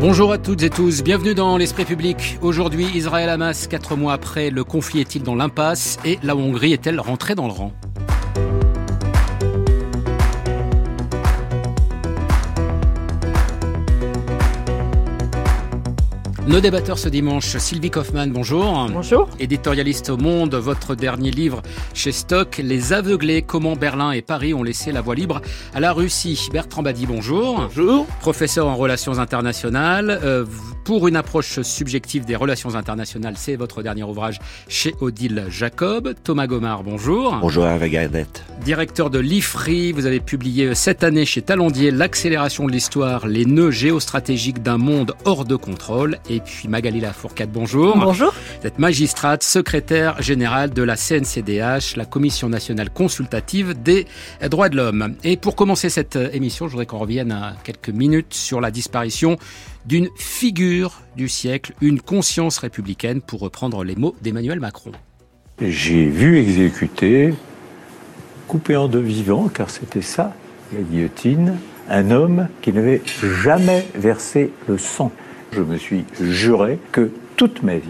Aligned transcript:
Bonjour 0.00 0.30
à 0.30 0.38
toutes 0.38 0.62
et 0.62 0.70
tous, 0.70 1.02
bienvenue 1.02 1.34
dans 1.34 1.56
l'Esprit 1.56 1.84
public. 1.84 2.38
Aujourd'hui, 2.40 2.86
Israël-Hamas, 2.94 3.66
quatre 3.66 3.96
mois 3.96 4.12
après, 4.12 4.48
le 4.48 4.62
conflit 4.62 5.00
est-il 5.00 5.24
dans 5.24 5.34
l'impasse 5.34 5.98
et 6.04 6.20
la 6.22 6.36
Hongrie 6.36 6.72
est-elle 6.72 7.00
rentrée 7.00 7.34
dans 7.34 7.48
le 7.48 7.52
rang? 7.52 7.72
Nos 16.48 16.60
débatteurs 16.60 16.98
ce 16.98 17.10
dimanche, 17.10 17.58
Sylvie 17.58 17.90
Kaufmann, 17.90 18.32
bonjour. 18.32 18.88
Bonjour. 18.90 19.28
Éditorialiste 19.38 20.08
au 20.08 20.16
Monde, 20.16 20.54
votre 20.54 20.94
dernier 20.94 21.30
livre 21.30 21.60
chez 21.92 22.10
Stock, 22.10 22.56
Les 22.64 22.94
aveuglés, 22.94 23.42
comment 23.42 23.76
Berlin 23.76 24.12
et 24.12 24.22
Paris 24.22 24.54
ont 24.54 24.62
laissé 24.62 24.90
la 24.90 25.02
voie 25.02 25.14
libre 25.14 25.42
à 25.74 25.80
la 25.80 25.92
Russie. 25.92 26.48
Bertrand 26.50 26.82
Badi, 26.82 27.04
bonjour. 27.04 27.68
Bonjour. 27.68 28.06
Professeur 28.20 28.66
en 28.66 28.76
relations 28.76 29.18
internationales. 29.18 30.18
Euh, 30.24 30.46
pour 30.84 31.06
une 31.06 31.16
approche 31.16 31.60
subjective 31.60 32.24
des 32.24 32.34
relations 32.34 32.76
internationales, 32.76 33.34
c'est 33.36 33.56
votre 33.56 33.82
dernier 33.82 34.04
ouvrage 34.04 34.38
chez 34.68 34.94
Odile 35.02 35.44
Jacob. 35.50 36.14
Thomas 36.24 36.46
Gomard, 36.46 36.82
bonjour. 36.82 37.36
Bonjour 37.42 37.66
avec 37.66 37.92
Gardette. 37.92 38.42
Directeur 38.64 39.10
de 39.10 39.18
l'IFRI, 39.18 39.92
vous 39.92 40.06
avez 40.06 40.20
publié 40.20 40.74
cette 40.74 41.04
année 41.04 41.26
chez 41.26 41.42
Talendier 41.42 41.90
L'accélération 41.90 42.66
de 42.66 42.72
l'histoire, 42.72 43.26
les 43.26 43.44
nœuds 43.44 43.70
géostratégiques 43.70 44.62
d'un 44.62 44.78
monde 44.78 45.14
hors 45.26 45.44
de 45.44 45.56
contrôle. 45.56 46.16
Et 46.30 46.37
puis 46.44 46.68
Magali 46.68 47.00
Lafourcade, 47.00 47.50
bonjour. 47.50 47.96
Bonjour. 47.96 48.34
Vous 48.60 48.66
êtes 48.66 48.78
magistrate, 48.78 49.42
secrétaire 49.42 50.20
générale 50.22 50.70
de 50.70 50.82
la 50.82 50.96
CNCDH, 50.96 51.96
la 51.96 52.04
Commission 52.04 52.48
nationale 52.48 52.90
consultative 52.90 53.74
des 53.82 54.06
droits 54.50 54.68
de 54.68 54.76
l'homme. 54.76 55.16
Et 55.24 55.36
pour 55.36 55.56
commencer 55.56 55.88
cette 55.90 56.16
émission, 56.32 56.66
je 56.66 56.72
voudrais 56.72 56.86
qu'on 56.86 56.98
revienne 56.98 57.32
à 57.32 57.54
quelques 57.64 57.90
minutes 57.90 58.34
sur 58.34 58.60
la 58.60 58.70
disparition 58.70 59.36
d'une 59.86 60.08
figure 60.16 61.00
du 61.16 61.28
siècle, 61.28 61.72
une 61.80 62.00
conscience 62.00 62.58
républicaine, 62.58 63.20
pour 63.22 63.40
reprendre 63.40 63.84
les 63.84 63.96
mots 63.96 64.14
d'Emmanuel 64.22 64.60
Macron. 64.60 64.92
J'ai 65.60 66.04
vu 66.04 66.38
exécuter, 66.38 67.34
coupé 68.46 68.76
en 68.76 68.86
deux 68.88 69.00
vivants, 69.00 69.48
car 69.48 69.70
c'était 69.70 70.02
ça, 70.02 70.34
la 70.72 70.82
guillotine, 70.82 71.56
un 71.88 72.10
homme 72.10 72.48
qui 72.60 72.72
n'avait 72.72 73.02
jamais 73.42 73.86
versé 73.94 74.52
le 74.68 74.78
sang. 74.78 75.10
Je 75.52 75.62
me 75.62 75.76
suis 75.76 76.04
juré 76.20 76.78
que 76.92 77.10
toute 77.36 77.62
ma 77.62 77.76
vie, 77.76 77.88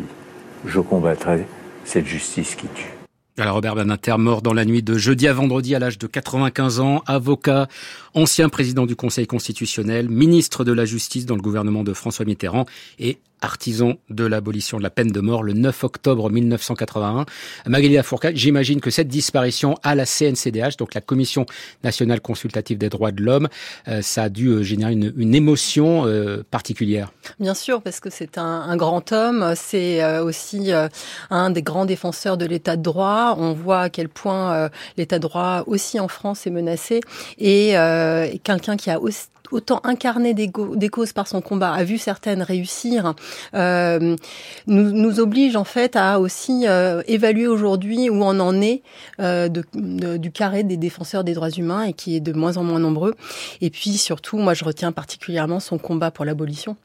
je 0.67 0.81
combattrais 0.81 1.47
cette 1.84 2.06
justice 2.06 2.55
qui 2.55 2.67
tue. 2.69 2.92
Alors 3.39 3.55
Robert 3.55 3.77
Badinter, 3.77 4.17
mort 4.19 4.42
dans 4.42 4.53
la 4.53 4.64
nuit 4.64 4.83
de 4.83 4.98
jeudi 4.98 5.28
à 5.28 5.33
vendredi 5.33 5.77
à 5.77 5.79
l'âge 5.79 5.97
de 5.97 6.09
95 6.09 6.81
ans, 6.81 7.03
avocat, 7.06 7.69
ancien 8.14 8.48
président 8.48 8.84
du 8.84 8.97
Conseil 8.97 9.29
constitutionnel, 9.29 10.09
ministre 10.09 10.64
de 10.64 10.73
la 10.73 10.84
Justice 10.84 11.25
dans 11.25 11.36
le 11.36 11.41
gouvernement 11.41 11.84
de 11.84 11.92
François 11.92 12.25
Mitterrand 12.25 12.67
et 12.98 13.19
artisan 13.41 13.94
de 14.11 14.25
l'abolition 14.25 14.78
de 14.78 14.83
la 14.83 14.91
peine 14.91 15.11
de 15.11 15.20
mort 15.20 15.42
le 15.42 15.53
9 15.53 15.84
octobre 15.84 16.31
1981. 16.31 17.27
Magali 17.67 17.95
Lafourcade, 17.95 18.36
j'imagine 18.36 18.80
que 18.80 18.91
cette 18.91 19.08
disparition 19.08 19.77
à 19.83 19.95
la 19.95 20.05
CNCDH, 20.06 20.77
donc 20.78 20.95
la 20.95 21.00
Commission 21.00 21.47
nationale 21.84 22.20
consultative 22.20 22.78
des 22.78 22.89
droits 22.89 23.12
de 23.12 23.22
l'homme, 23.22 23.48
euh, 23.89 24.03
ça 24.03 24.25
a 24.25 24.28
dû 24.28 24.48
euh, 24.48 24.62
générer 24.62 24.92
une, 24.92 25.34
émotion 25.34 26.06
euh, 26.06 26.42
particulière. 26.50 27.12
Bien 27.39 27.55
sûr, 27.55 27.83
parce 27.83 28.00
que 28.00 28.11
c'est 28.11 28.39
un, 28.39 28.45
un, 28.45 28.77
grand 28.77 29.12
homme, 29.12 29.52
c'est 29.56 30.19
aussi 30.20 30.70
un 31.30 31.50
des 31.50 31.62
grands 31.62 31.84
défenseurs 31.84 32.36
de 32.36 32.47
l'état 32.47 32.77
de 32.77 32.83
droit. 32.83 33.36
On 33.39 33.52
voit 33.52 33.83
à 33.83 33.91
quel 33.91 34.08
point 34.08 34.70
l'état 34.97 35.19
de 35.19 35.23
droit 35.23 35.64
aussi 35.67 36.00
en 36.00 36.08
France 36.08 36.47
est 36.47 36.50
menacé 36.50 37.00
et 37.39 37.75
quelqu'un 38.42 38.77
qui 38.77 38.91
a 38.91 39.00
aussi 39.00 39.27
autant 39.51 39.81
incarné 39.85 40.35
des, 40.35 40.51
causes 40.89 41.13
par 41.13 41.29
son 41.29 41.41
combat, 41.41 41.73
a 41.73 41.85
vu 41.85 41.98
certaines 41.98 42.42
réussir, 42.42 43.14
euh, 43.55 44.17
nous, 44.67 45.20
oblige 45.20 45.57
en 45.57 45.64
fait 45.64 45.97
à 45.97 46.20
aussi 46.20 46.67
euh, 46.67 47.03
évaluer 47.07 47.47
aujourd'hui 47.47 48.11
où 48.11 48.23
on 48.23 48.39
en 48.41 48.61
est 48.61 48.83
euh, 49.20 49.48
du 49.48 50.31
carré 50.31 50.63
des 50.63 50.77
défenseurs 50.77 51.25
des 51.25 51.35
droits 51.35 51.51
humains 51.51 51.85
et 51.85 51.92
qui 51.92 52.17
est 52.17 52.20
de 52.20 52.33
moins 52.33 52.57
en 52.57 52.64
moins 52.64 52.79
nombreux. 52.79 53.14
Et 53.61 53.70
puis 53.70 53.92
surtout, 53.92 54.39
moi 54.39 54.55
je 54.55 54.64
retiens 54.64 54.92
particulièrement 54.92 55.61
son 55.61 55.79
combat 55.79 56.11
pour 56.11 56.25
l'abolition. 56.25 56.77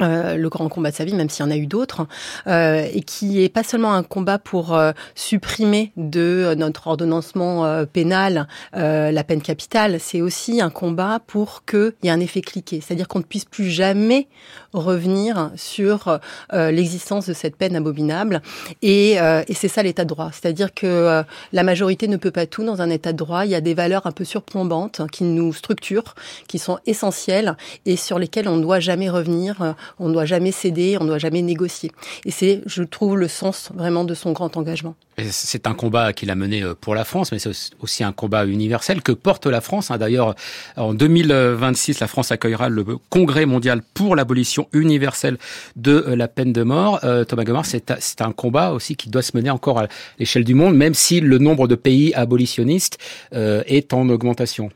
Euh, 0.00 0.36
le 0.36 0.48
grand 0.48 0.68
combat 0.68 0.92
de 0.92 0.94
sa 0.94 1.04
vie, 1.04 1.14
même 1.14 1.28
s'il 1.28 1.44
y 1.44 1.48
en 1.48 1.50
a 1.50 1.56
eu 1.56 1.66
d'autres, 1.66 2.06
euh, 2.46 2.86
et 2.92 3.00
qui 3.00 3.42
est 3.42 3.48
pas 3.48 3.64
seulement 3.64 3.94
un 3.94 4.04
combat 4.04 4.38
pour 4.38 4.74
euh, 4.74 4.92
supprimer 5.16 5.92
de 5.96 6.54
notre 6.56 6.86
ordonnancement 6.86 7.64
euh, 7.64 7.84
pénal 7.84 8.46
euh, 8.76 9.10
la 9.10 9.24
peine 9.24 9.42
capitale, 9.42 9.98
c'est 9.98 10.20
aussi 10.20 10.60
un 10.60 10.70
combat 10.70 11.18
pour 11.26 11.64
qu'il 11.64 11.94
y 12.04 12.06
ait 12.06 12.10
un 12.10 12.20
effet 12.20 12.42
cliqué, 12.42 12.80
c'est-à-dire 12.80 13.08
qu'on 13.08 13.18
ne 13.18 13.24
puisse 13.24 13.44
plus 13.44 13.70
jamais 13.70 14.28
revenir 14.72 15.50
sur 15.56 16.20
l'existence 16.52 17.26
de 17.26 17.32
cette 17.32 17.56
peine 17.56 17.74
abominable. 17.74 18.42
Et, 18.82 19.12
et 19.12 19.54
c'est 19.54 19.68
ça 19.68 19.82
l'état 19.82 20.04
de 20.04 20.08
droit, 20.08 20.30
c'est-à-dire 20.32 20.74
que 20.74 21.22
la 21.52 21.62
majorité 21.62 22.06
ne 22.06 22.16
peut 22.18 22.30
pas 22.30 22.46
tout 22.46 22.64
dans 22.64 22.82
un 22.82 22.90
état 22.90 23.12
de 23.12 23.16
droit. 23.16 23.46
Il 23.46 23.50
y 23.50 23.54
a 23.54 23.60
des 23.60 23.74
valeurs 23.74 24.06
un 24.06 24.12
peu 24.12 24.24
surplombantes 24.24 25.00
qui 25.10 25.24
nous 25.24 25.52
structurent, 25.54 26.14
qui 26.48 26.58
sont 26.58 26.78
essentielles 26.86 27.56
et 27.86 27.96
sur 27.96 28.18
lesquelles 28.18 28.48
on 28.48 28.56
ne 28.56 28.62
doit 28.62 28.80
jamais 28.80 29.08
revenir 29.08 29.74
on 29.98 30.08
ne 30.08 30.12
doit 30.12 30.24
jamais 30.24 30.52
céder, 30.52 30.96
on 31.00 31.04
ne 31.04 31.08
doit 31.08 31.18
jamais 31.18 31.42
négocier. 31.42 31.90
Et 32.24 32.30
c'est, 32.30 32.62
je 32.66 32.82
trouve, 32.82 33.16
le 33.16 33.28
sens 33.28 33.70
vraiment 33.74 34.04
de 34.04 34.14
son 34.14 34.32
grand 34.32 34.56
engagement. 34.56 34.94
C'est 35.30 35.66
un 35.66 35.74
combat 35.74 36.12
qu'il 36.12 36.30
a 36.30 36.36
mené 36.36 36.62
euh, 36.62 36.74
pour 36.80 36.94
la 36.94 37.04
France, 37.04 37.32
mais 37.32 37.40
c'est 37.40 37.50
aussi 37.80 38.04
un 38.04 38.12
combat 38.12 38.46
universel 38.46 39.02
que 39.02 39.10
porte 39.10 39.46
la 39.46 39.60
France. 39.60 39.90
Hein. 39.90 39.98
D'ailleurs, 39.98 40.36
en 40.76 40.94
2026, 40.94 41.98
la 41.98 42.06
France 42.06 42.30
accueillera 42.30 42.68
le 42.68 42.84
Congrès 43.10 43.44
mondial 43.44 43.82
pour 43.94 44.14
l'abolition 44.14 44.68
universelle 44.72 45.36
de 45.74 46.04
euh, 46.06 46.16
la 46.16 46.28
peine 46.28 46.52
de 46.52 46.62
mort. 46.62 47.00
Euh, 47.02 47.24
Thomas 47.24 47.42
Gomard, 47.42 47.66
c'est 47.66 48.20
un 48.20 48.30
combat 48.30 48.70
aussi 48.70 48.94
qui 48.94 49.10
doit 49.10 49.22
se 49.22 49.36
mener 49.36 49.50
encore 49.50 49.80
à 49.80 49.88
l'échelle 50.20 50.44
du 50.44 50.54
monde, 50.54 50.76
même 50.76 50.94
si 50.94 51.20
le 51.20 51.38
nombre 51.38 51.66
de 51.66 51.74
pays 51.74 52.14
abolitionnistes 52.14 52.98
est 53.32 53.92
en 53.92 54.08
augmentation. 54.08 54.70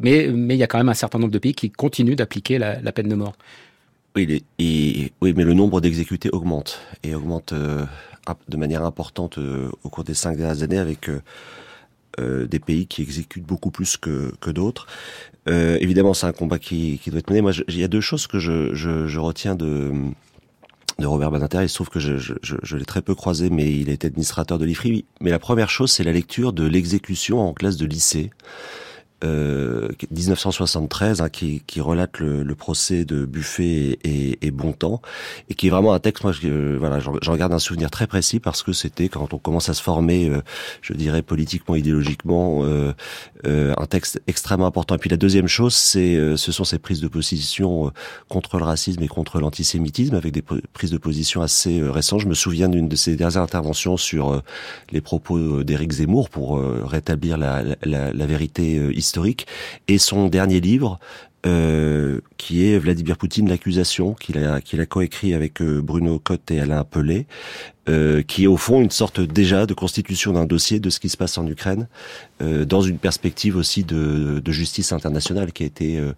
Mais, 0.00 0.24
il 0.26 0.56
y 0.56 0.62
a 0.62 0.66
quand 0.66 0.78
même 0.78 0.88
un 0.88 0.94
certain 0.94 1.18
nombre 1.18 1.32
de 1.32 1.38
pays 1.38 1.54
qui 1.54 1.70
continuent 1.70 2.16
d'appliquer 2.16 2.58
la 2.58 2.92
peine 2.92 3.08
de 3.08 3.14
mort. 3.14 3.34
Oui, 4.14 4.42
mais 5.22 5.44
le 5.44 5.54
nombre 5.54 5.80
d'exécutés 5.80 6.28
augmente 6.30 6.80
et 7.02 7.14
augmente 7.14 7.52
euh, 7.54 7.86
de 8.48 8.56
manière 8.58 8.84
importante 8.84 9.38
euh, 9.38 9.70
au 9.84 9.88
cours 9.88 10.04
des 10.04 10.12
cinq 10.12 10.36
dernières 10.36 10.62
années 10.62 10.78
avec 10.78 11.08
euh, 11.08 12.46
des 12.46 12.58
pays 12.58 12.86
qui 12.86 13.00
exécutent 13.00 13.46
beaucoup 13.46 13.70
plus 13.70 13.96
que, 13.96 14.50
d'autres. 14.50 14.86
évidemment, 15.46 16.12
c'est 16.12 16.26
un 16.26 16.32
combat 16.32 16.58
qui, 16.58 17.00
doit 17.06 17.20
être 17.20 17.30
mené. 17.30 17.40
Moi, 17.40 17.52
il 17.68 17.78
y 17.78 17.84
a 17.84 17.88
deux 17.88 18.02
choses 18.02 18.26
que 18.26 18.38
je, 18.38 19.18
retiens 19.18 19.54
de 19.54 19.94
Robert 21.00 21.30
Badinter. 21.30 21.62
Il 21.62 21.70
se 21.70 21.76
trouve 21.76 21.88
que 21.88 22.00
je, 22.00 22.18
je, 22.18 22.34
je 22.42 22.76
l'ai 22.76 22.84
très 22.84 23.00
peu 23.00 23.14
croisé, 23.14 23.48
mais 23.48 23.72
il 23.72 23.88
est 23.88 24.04
administrateur 24.04 24.58
de 24.58 24.66
l'IFRI. 24.66 25.06
Mais 25.22 25.30
la 25.30 25.38
première 25.38 25.70
chose, 25.70 25.90
c'est 25.90 26.04
la 26.04 26.12
lecture 26.12 26.52
de 26.52 26.66
l'exécution 26.66 27.40
en 27.40 27.54
classe 27.54 27.78
de 27.78 27.86
lycée 27.86 28.30
euh, 29.24 29.88
1973, 30.10 31.20
hein, 31.20 31.28
qui, 31.28 31.62
qui, 31.66 31.80
relate 31.80 32.18
le, 32.18 32.42
le, 32.42 32.54
procès 32.54 33.04
de 33.04 33.24
Buffet 33.24 33.98
et, 34.04 34.38
et, 34.46 34.50
Bontemps, 34.50 35.00
et 35.48 35.54
qui 35.54 35.66
est 35.68 35.70
vraiment 35.70 35.92
un 35.92 35.98
texte, 35.98 36.24
moi, 36.24 36.32
je, 36.32 36.76
voilà, 36.76 36.98
j'en 37.00 37.36
garde 37.36 37.52
un 37.52 37.58
souvenir 37.58 37.90
très 37.90 38.06
précis 38.06 38.40
parce 38.40 38.62
que 38.62 38.72
c'était 38.72 39.08
quand 39.08 39.32
on 39.34 39.38
commence 39.38 39.68
à 39.68 39.74
se 39.74 39.82
former, 39.82 40.28
euh, 40.28 40.42
je 40.80 40.92
dirais 40.92 41.22
politiquement, 41.22 41.74
idéologiquement, 41.74 42.60
euh, 42.62 42.92
euh, 43.46 43.74
un 43.76 43.86
texte 43.86 44.22
extrêmement 44.26 44.66
important. 44.66 44.94
Et 44.94 44.98
puis 44.98 45.10
la 45.10 45.16
deuxième 45.16 45.48
chose, 45.48 45.74
c'est, 45.74 46.16
euh, 46.16 46.36
ce 46.36 46.52
sont 46.52 46.64
ces 46.64 46.78
prises 46.78 47.00
de 47.00 47.08
position 47.08 47.86
euh, 47.86 47.90
contre 48.28 48.58
le 48.58 48.64
racisme 48.64 49.02
et 49.02 49.08
contre 49.08 49.40
l'antisémitisme, 49.40 50.14
avec 50.14 50.32
des 50.32 50.42
prises 50.42 50.90
de 50.90 50.98
position 50.98 51.42
assez 51.42 51.82
récentes. 51.82 52.20
Je 52.20 52.28
me 52.28 52.34
souviens 52.34 52.68
d'une 52.68 52.88
de 52.88 52.96
ces 52.96 53.16
dernières 53.16 53.42
interventions 53.42 53.96
sur 53.96 54.42
les 54.90 55.00
propos 55.00 55.62
d'Éric 55.64 55.92
Zemmour 55.92 56.28
pour 56.28 56.60
rétablir 56.60 57.38
la, 57.38 57.62
la, 57.82 58.12
la 58.12 58.26
vérité 58.26 58.90
historique 58.94 59.11
historique, 59.12 59.46
et 59.88 59.98
son 59.98 60.28
dernier 60.28 60.60
livre, 60.60 60.98
euh, 61.44 62.20
qui 62.38 62.64
est 62.64 62.78
Vladimir 62.78 63.18
Poutine, 63.18 63.46
l'accusation, 63.46 64.14
qu'il 64.14 64.38
a, 64.38 64.62
qu'il 64.62 64.80
a 64.80 64.86
coécrit 64.86 65.34
avec 65.34 65.60
euh, 65.60 65.82
Bruno 65.82 66.18
Cotte 66.18 66.50
et 66.50 66.60
Alain 66.60 66.82
Pelé, 66.84 67.26
euh, 67.90 68.22
qui 68.22 68.44
est 68.44 68.46
au 68.46 68.56
fond 68.56 68.80
une 68.80 68.90
sorte 68.90 69.20
déjà 69.20 69.66
de 69.66 69.74
constitution 69.74 70.32
d'un 70.32 70.46
dossier 70.46 70.80
de 70.80 70.88
ce 70.88 70.98
qui 70.98 71.10
se 71.10 71.18
passe 71.18 71.36
en 71.36 71.46
Ukraine, 71.46 71.88
euh, 72.40 72.64
dans 72.64 72.80
une 72.80 72.96
perspective 72.96 73.56
aussi 73.56 73.84
de, 73.84 74.40
de, 74.42 74.52
justice 74.52 74.92
internationale, 74.92 75.52
qui 75.52 75.64
a 75.64 75.66
été 75.66 75.98
euh, 75.98 76.12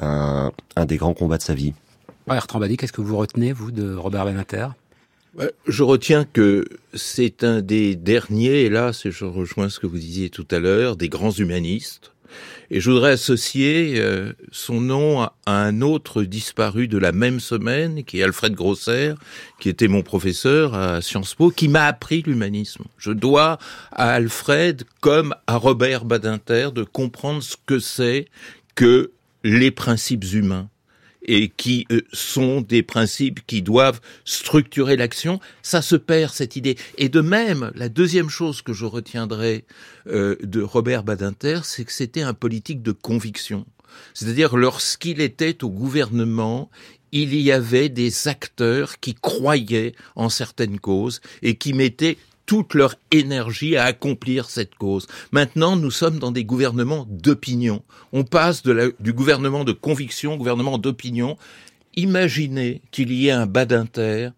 un, 0.00 0.50
un, 0.74 0.86
des 0.86 0.96
grands 0.96 1.14
combats 1.14 1.38
de 1.38 1.42
sa 1.42 1.54
vie. 1.54 1.74
Bertrand 2.26 2.58
Badi, 2.58 2.76
qu'est-ce 2.76 2.92
que 2.92 3.00
vous 3.00 3.16
retenez, 3.16 3.52
vous, 3.52 3.70
de 3.70 3.94
Robert 3.94 4.24
Benater 4.24 4.68
je 5.66 5.82
retiens 5.82 6.24
que 6.24 6.64
c'est 6.94 7.44
un 7.44 7.60
des 7.60 7.94
derniers, 7.94 8.62
et 8.62 8.68
là 8.68 8.90
je 8.92 9.24
rejoins 9.24 9.68
ce 9.68 9.78
que 9.78 9.86
vous 9.86 9.98
disiez 9.98 10.30
tout 10.30 10.46
à 10.50 10.58
l'heure, 10.58 10.96
des 10.96 11.08
grands 11.08 11.30
humanistes, 11.30 12.09
et 12.70 12.80
je 12.80 12.90
voudrais 12.90 13.12
associer 13.12 13.94
euh, 13.96 14.32
son 14.52 14.80
nom 14.80 15.22
à, 15.22 15.34
un 15.46 15.80
autre 15.80 16.22
disparu 16.22 16.86
de 16.86 16.98
la 16.98 17.12
même 17.12 17.40
semaine, 17.40 18.04
qui 18.04 18.20
est 18.20 18.22
Alfred 18.22 18.54
Grosser, 18.54 19.14
qui 19.58 19.68
était 19.68 19.88
mon 19.88 20.02
professeur 20.02 20.74
à 20.74 21.00
Sciences 21.00 21.34
Po, 21.34 21.50
qui 21.50 21.68
m'a 21.68 21.86
appris 21.86 22.22
l'humanisme. 22.22 22.84
Je 22.98 23.10
dois 23.10 23.58
à 23.90 24.10
Alfred, 24.12 24.84
comme 25.00 25.34
à 25.46 25.56
Robert 25.56 26.04
Badinter, 26.04 26.70
de 26.72 26.84
comprendre 26.84 27.42
ce 27.42 27.56
que 27.66 27.78
c'est 27.78 28.26
que 28.76 29.10
les 29.42 29.70
principes 29.70 30.24
humains 30.32 30.68
et 31.30 31.48
qui 31.48 31.86
euh, 31.92 32.00
sont 32.12 32.60
des 32.60 32.82
principes 32.82 33.46
qui 33.46 33.62
doivent 33.62 34.00
structurer 34.24 34.96
l'action, 34.96 35.38
ça 35.62 35.80
se 35.80 35.94
perd 35.94 36.34
cette 36.34 36.56
idée. 36.56 36.76
Et 36.98 37.08
de 37.08 37.20
même, 37.20 37.70
la 37.76 37.88
deuxième 37.88 38.28
chose 38.28 38.62
que 38.62 38.72
je 38.72 38.84
retiendrai 38.84 39.64
euh, 40.08 40.34
de 40.42 40.60
Robert 40.60 41.04
Badinter, 41.04 41.60
c'est 41.62 41.84
que 41.84 41.92
c'était 41.92 42.22
un 42.22 42.34
politique 42.34 42.82
de 42.82 42.90
conviction. 42.90 43.64
C'est-à-dire 44.12 44.56
lorsqu'il 44.56 45.20
était 45.20 45.62
au 45.62 45.70
gouvernement, 45.70 46.68
il 47.12 47.36
y 47.36 47.52
avait 47.52 47.88
des 47.88 48.26
acteurs 48.26 48.98
qui 48.98 49.14
croyaient 49.14 49.94
en 50.16 50.30
certaines 50.30 50.80
causes 50.80 51.20
et 51.42 51.54
qui 51.54 51.74
mettaient 51.74 52.18
toute 52.50 52.74
leur 52.74 52.96
énergie 53.12 53.76
à 53.76 53.84
accomplir 53.84 54.50
cette 54.50 54.74
cause. 54.74 55.06
Maintenant, 55.30 55.76
nous 55.76 55.92
sommes 55.92 56.18
dans 56.18 56.32
des 56.32 56.44
gouvernements 56.44 57.06
d'opinion. 57.08 57.84
On 58.12 58.24
passe 58.24 58.64
du 58.64 59.12
gouvernement 59.12 59.62
de 59.62 59.70
conviction 59.70 60.34
au 60.34 60.36
gouvernement 60.36 60.76
d'opinion. 60.76 61.36
Imaginez 61.94 62.82
qu'il 62.90 63.12
y 63.12 63.28
ait 63.28 63.30
un 63.30 63.46
Badinter 63.46 64.30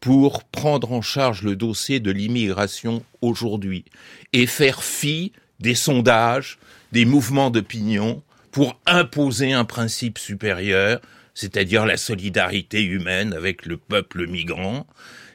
pour 0.00 0.42
prendre 0.42 0.90
en 0.90 1.02
charge 1.02 1.42
le 1.42 1.54
dossier 1.54 2.00
de 2.00 2.10
l'immigration 2.10 3.04
aujourd'hui 3.20 3.84
et 4.32 4.48
faire 4.48 4.82
fi 4.82 5.30
des 5.60 5.76
sondages, 5.76 6.58
des 6.90 7.04
mouvements 7.04 7.50
d'opinion 7.50 8.24
pour 8.50 8.76
imposer 8.86 9.52
un 9.52 9.64
principe 9.64 10.18
supérieur, 10.18 11.00
c'est-à-dire 11.32 11.86
la 11.86 11.96
solidarité 11.96 12.82
humaine 12.82 13.32
avec 13.32 13.66
le 13.66 13.76
peuple 13.76 14.26
migrant, 14.26 14.84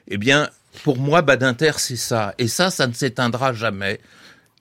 eh 0.10 0.18
bien, 0.18 0.50
pour 0.84 0.98
moi, 0.98 1.22
Badinter, 1.22 1.74
c'est 1.78 1.96
ça. 1.96 2.34
Et 2.38 2.48
ça, 2.48 2.70
ça 2.70 2.88
ne 2.88 2.94
s'éteindra 2.94 3.54
jamais, 3.54 4.00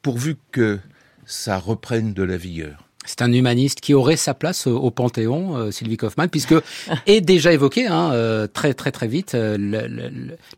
pourvu 0.02 0.36
que 0.52 0.78
ça 1.24 1.58
reprenne 1.58 2.12
de 2.14 2.22
la 2.22 2.36
vigueur. 2.36 2.86
C'est 3.06 3.22
un 3.22 3.32
humaniste 3.32 3.80
qui 3.80 3.94
aurait 3.94 4.16
sa 4.16 4.34
place 4.34 4.66
au 4.66 4.90
Panthéon, 4.90 5.56
euh, 5.56 5.70
Sylvie 5.70 5.96
Kaufmann, 5.96 6.28
puisque 6.28 6.56
est 7.06 7.20
déjà 7.20 7.52
évoqué 7.52 7.86
hein, 7.86 8.10
euh, 8.12 8.48
très 8.48 8.74
très 8.74 8.90
très 8.90 9.06
vite 9.06 9.36
euh, 9.36 9.56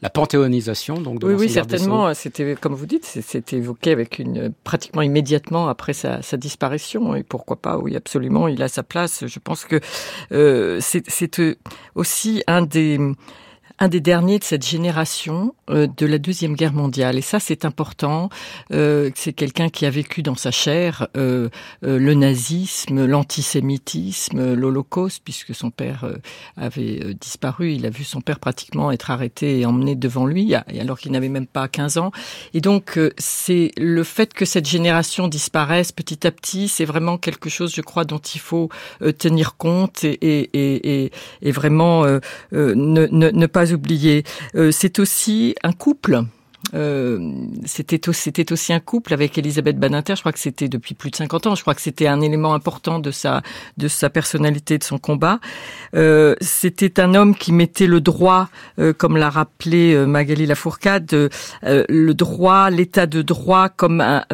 la 0.00 0.10
panthéonisation. 0.10 0.94
Donc 0.94 1.20
de 1.20 1.26
oui, 1.26 1.34
oui, 1.34 1.48
certainement. 1.50 2.14
C'était 2.14 2.56
comme 2.58 2.74
vous 2.74 2.86
dites, 2.86 3.04
c'était 3.04 3.56
évoqué 3.56 3.92
avec 3.92 4.18
une 4.18 4.50
pratiquement 4.64 5.02
immédiatement 5.02 5.68
après 5.68 5.92
sa, 5.92 6.22
sa, 6.22 6.38
disparition. 6.38 7.14
Et 7.14 7.22
pourquoi 7.22 7.56
pas 7.56 7.76
Oui, 7.76 7.94
absolument, 7.96 8.48
il 8.48 8.62
a 8.62 8.68
sa 8.68 8.82
place. 8.82 9.26
Je 9.26 9.38
pense 9.38 9.66
que 9.66 9.80
c'est 10.80 11.58
aussi 11.94 12.42
un 12.46 12.62
des 12.62 12.98
un 13.78 13.88
des 13.88 14.00
derniers 14.00 14.38
de 14.38 14.44
cette 14.44 14.66
génération 14.66 15.54
euh, 15.70 15.86
de 15.96 16.06
la 16.06 16.18
Deuxième 16.18 16.54
Guerre 16.54 16.72
mondiale. 16.72 17.16
Et 17.16 17.22
ça, 17.22 17.38
c'est 17.38 17.64
important. 17.64 18.28
Euh, 18.72 19.10
c'est 19.14 19.32
quelqu'un 19.32 19.68
qui 19.68 19.86
a 19.86 19.90
vécu 19.90 20.22
dans 20.22 20.34
sa 20.34 20.50
chair 20.50 21.08
euh, 21.16 21.48
le 21.82 22.14
nazisme, 22.14 23.06
l'antisémitisme, 23.06 24.54
l'Holocauste, 24.54 25.22
puisque 25.24 25.54
son 25.54 25.70
père 25.70 26.06
avait 26.56 27.14
disparu. 27.20 27.72
Il 27.72 27.86
a 27.86 27.90
vu 27.90 28.04
son 28.04 28.20
père 28.20 28.38
pratiquement 28.38 28.90
être 28.90 29.10
arrêté 29.10 29.60
et 29.60 29.66
emmené 29.66 29.94
devant 29.94 30.26
lui, 30.26 30.54
alors 30.54 30.98
qu'il 30.98 31.12
n'avait 31.12 31.28
même 31.28 31.46
pas 31.46 31.68
15 31.68 31.98
ans. 31.98 32.10
Et 32.54 32.60
donc, 32.60 32.98
c'est 33.18 33.70
le 33.76 34.02
fait 34.04 34.34
que 34.34 34.44
cette 34.44 34.68
génération 34.68 35.28
disparaisse 35.28 35.92
petit 35.92 36.26
à 36.26 36.30
petit, 36.30 36.68
c'est 36.68 36.84
vraiment 36.84 37.18
quelque 37.18 37.48
chose, 37.48 37.74
je 37.74 37.82
crois, 37.82 38.04
dont 38.04 38.18
il 38.18 38.40
faut 38.40 38.68
tenir 39.18 39.56
compte 39.56 40.04
et, 40.04 40.12
et, 40.12 41.04
et, 41.04 41.12
et 41.42 41.52
vraiment 41.52 42.04
ne, 42.04 42.20
ne, 42.52 43.06
ne 43.30 43.46
pas 43.46 43.67
oublier. 43.72 44.24
Euh, 44.54 44.70
c'est 44.70 44.98
aussi 44.98 45.54
un 45.62 45.72
couple. 45.72 46.22
Euh, 46.74 47.46
c'était 47.64 48.08
aussi 48.52 48.72
un 48.72 48.80
couple 48.80 49.14
avec 49.14 49.38
Elisabeth 49.38 49.78
Badinter. 49.78 50.16
Je 50.16 50.20
crois 50.20 50.32
que 50.32 50.38
c'était 50.38 50.68
depuis 50.68 50.94
plus 50.94 51.10
de 51.10 51.16
50 51.16 51.46
ans. 51.46 51.54
Je 51.54 51.62
crois 51.62 51.74
que 51.74 51.80
c'était 51.80 52.08
un 52.08 52.20
élément 52.20 52.52
important 52.52 52.98
de 52.98 53.10
sa 53.10 53.42
de 53.76 53.88
sa 53.88 54.10
personnalité, 54.10 54.76
de 54.76 54.84
son 54.84 54.98
combat. 54.98 55.38
Euh, 55.94 56.34
c'était 56.40 57.00
un 57.00 57.14
homme 57.14 57.34
qui 57.34 57.52
mettait 57.52 57.86
le 57.86 58.00
droit, 58.00 58.48
comme 58.98 59.16
l'a 59.16 59.30
rappelé 59.30 59.96
Magali 60.06 60.46
Lafourcade, 60.46 61.30
le 61.62 62.12
droit, 62.12 62.70
l'état 62.70 63.06
de 63.06 63.22
droit 63.22 63.68
comme 63.68 64.00
un, 64.00 64.24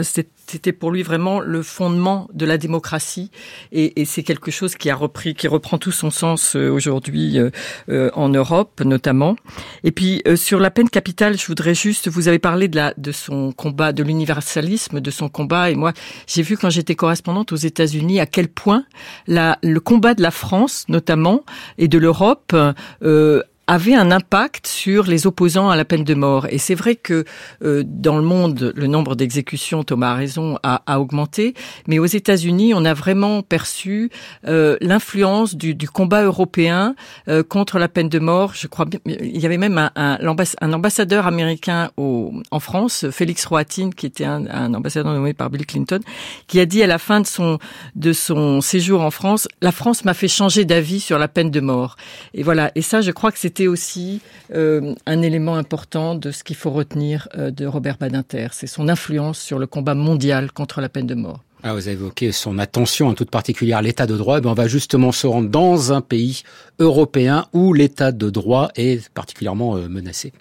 c'était 0.46 0.73
pour 0.73 0.91
lui 0.91 1.02
vraiment 1.02 1.41
le 1.41 1.62
fondement 1.62 2.29
de 2.32 2.46
la 2.46 2.58
démocratie 2.58 3.31
et, 3.73 4.00
et 4.00 4.05
c'est 4.05 4.23
quelque 4.23 4.50
chose 4.50 4.75
qui 4.76 4.91
a 4.91 4.96
repris, 4.96 5.35
qui 5.35 5.49
reprend 5.49 5.79
tout 5.79 5.93
son 5.93 6.11
sens 6.11 6.56
euh, 6.56 6.70
aujourd'hui 6.70 7.38
euh, 7.38 7.50
euh, 7.88 8.11
en 8.14 8.29
Europe 8.29 8.81
notamment. 8.85 9.37
Et 9.82 9.93
puis 9.93 10.23
sur 10.37 10.61
la 10.61 10.70
peine 10.70 10.88
capitale, 10.88 11.38
je 11.38 11.46
voudrais 11.46 11.75
juste, 11.75 12.08
vous 12.08 12.29
avez 12.29 12.38
parlé 12.38 12.69
de 12.69 12.76
la 12.76 12.94
de 12.96 13.12
son 13.12 13.52
combat, 13.52 13.93
de 13.93 14.02
l'universalisme, 14.02 15.00
de 15.00 15.11
son 15.11 15.29
combat 15.29 15.70
et 15.70 15.75
moi 15.75 15.93
j'ai 16.26 16.43
vu 16.43 16.56
quand 16.56 16.70
j'étais 16.70 16.94
correspondante 16.94 17.52
aux 17.52 17.56
États-Unis 17.56 18.20
à 18.20 18.26
quel 18.26 18.49
point 18.49 18.85
la, 19.26 19.58
le 19.62 19.81
combat 19.81 20.14
de 20.14 20.23
la 20.23 20.31
France 20.31 20.85
notamment 20.88 21.44
et 21.79 21.88
de 21.88 21.99
l'Europe 21.99 22.55
euh, 23.02 23.43
avait 23.66 23.94
un 23.94 24.11
impact 24.11 24.66
sur 24.66 25.05
les 25.05 25.26
opposants 25.26 25.70
à 25.70 25.76
la 25.76 25.84
peine 25.84 26.05
de 26.05 26.14
mort. 26.14 26.46
Et 26.50 26.58
c'est 26.58 26.75
vrai 26.75 26.96
que 26.96 27.25
euh, 27.62 27.82
dans 27.87 28.16
le 28.16 28.22
monde, 28.22 28.72
le 28.76 28.87
nombre 28.87 29.14
d'exécutions, 29.14 29.84
Thomas 29.84 30.12
a 30.12 30.14
raison, 30.14 30.58
a, 30.62 30.82
a, 30.87 31.00
augmenté, 31.00 31.55
mais 31.87 31.99
aux 31.99 32.06
États-Unis, 32.06 32.75
on 32.75 32.84
a 32.84 32.94
vraiment 32.94 33.43
perçu 33.43 34.11
euh, 34.46 34.76
l'influence 34.81 35.55
du, 35.55 35.75
du, 35.75 35.88
combat 35.88 36.22
européen 36.22 36.94
euh, 37.28 37.43
contre 37.43 37.78
la 37.78 37.88
peine 37.88 38.08
de 38.08 38.19
mort. 38.19 38.52
Je 38.55 38.66
crois 38.66 38.87
il 39.06 39.40
y 39.40 39.46
avait 39.46 39.58
même 39.58 39.78
un, 39.78 39.90
un, 39.96 40.19
un 40.61 40.72
ambassadeur 40.72 41.26
américain 41.26 41.90
au, 41.96 42.32
en 42.50 42.61
France, 42.61 43.06
Félix 43.11 43.46
Roatin, 43.46 43.90
qui 43.90 44.06
était 44.06 44.25
un, 44.25 44.46
un, 44.46 44.75
ambassadeur 44.75 45.12
nommé 45.12 45.32
par 45.32 45.50
Bill 45.50 45.66
Clinton, 45.66 46.00
qui 46.46 46.61
a 46.61 46.66
dit 46.66 46.82
à 46.82 46.87
la 46.87 46.99
fin 46.99 47.20
de 47.20 47.26
son 47.26 47.58
de 47.94 48.12
son 48.12 48.61
séjour 48.61 49.00
en 49.02 49.11
France, 49.11 49.49
la 49.62 49.72
France 49.72 50.05
m'a 50.05 50.14
fait 50.14 50.28
changer 50.28 50.64
d'avis 50.64 51.00
sur 51.00 51.19
la 51.19 51.28
peine 51.28 51.50
de 51.50 51.61
mort. 51.61 51.96
Et 52.34 52.43
voilà. 52.43 52.70
Et 52.75 52.82
ça, 52.82 53.00
je 53.00 53.11
crois 53.11 53.32
que 53.32 53.38
c'est 53.38 53.54
c'était 53.55 53.69
aussi 53.69 54.21
euh, 54.53 54.95
un 55.06 55.23
élément 55.23 55.55
important 55.55 56.17
de 56.17 56.33
ce 56.33 56.43
qu'il 56.43 56.56
faut 56.56 56.73
retenir 56.73 57.29
euh, 57.39 57.53
de 57.53 57.67
Robert 57.67 57.99
Badinter, 57.99 58.49
c'est 58.51 58.67
son 58.67 58.89
influence 58.89 59.39
sur 59.39 59.61
le 59.61 59.69
combat 59.69 59.95
mondial 59.95 60.51
contre 60.51 60.81
la 60.81 60.89
peine 60.89 61.06
de 61.06 61.15
mort. 61.15 61.39
Ah, 61.62 61.73
vous 61.73 61.87
avez 61.87 61.93
évoqué 61.93 62.33
son 62.33 62.59
attention 62.59 63.06
en 63.06 63.15
toute 63.15 63.31
particulière 63.31 63.79
à 63.79 63.83
l'état 63.83 64.06
de 64.06 64.17
droit. 64.17 64.41
Eh 64.43 64.47
on 64.49 64.55
va 64.55 64.67
justement 64.67 65.12
se 65.12 65.29
rendre 65.29 65.51
dans 65.51 65.93
un 65.93 66.01
pays 66.01 66.43
européen 66.81 67.47
où 67.53 67.73
l'état 67.73 68.11
de 68.11 68.29
droit 68.29 68.71
est 68.75 69.09
particulièrement 69.11 69.77
euh, 69.77 69.87
menacé. 69.89 70.33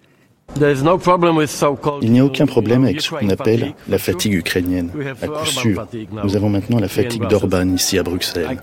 Il 0.60 2.12
n'y 2.12 2.20
a 2.20 2.26
aucun 2.26 2.48
problème 2.48 2.84
avec 2.84 3.00
ce 3.00 3.12
qu'on 3.12 3.30
appelle 3.30 3.76
la 3.88 4.00
fatigue 4.00 4.34
ukrainienne. 4.34 4.90
À 5.22 5.28
coup 5.28 5.46
sûr, 5.46 5.86
nous 6.24 6.36
avons 6.36 6.50
maintenant 6.50 6.80
la 6.80 6.88
fatigue 6.88 7.28
d'Orban 7.28 7.70
ici 7.76 8.00
à 8.00 8.04
Bruxelles. 8.04 8.58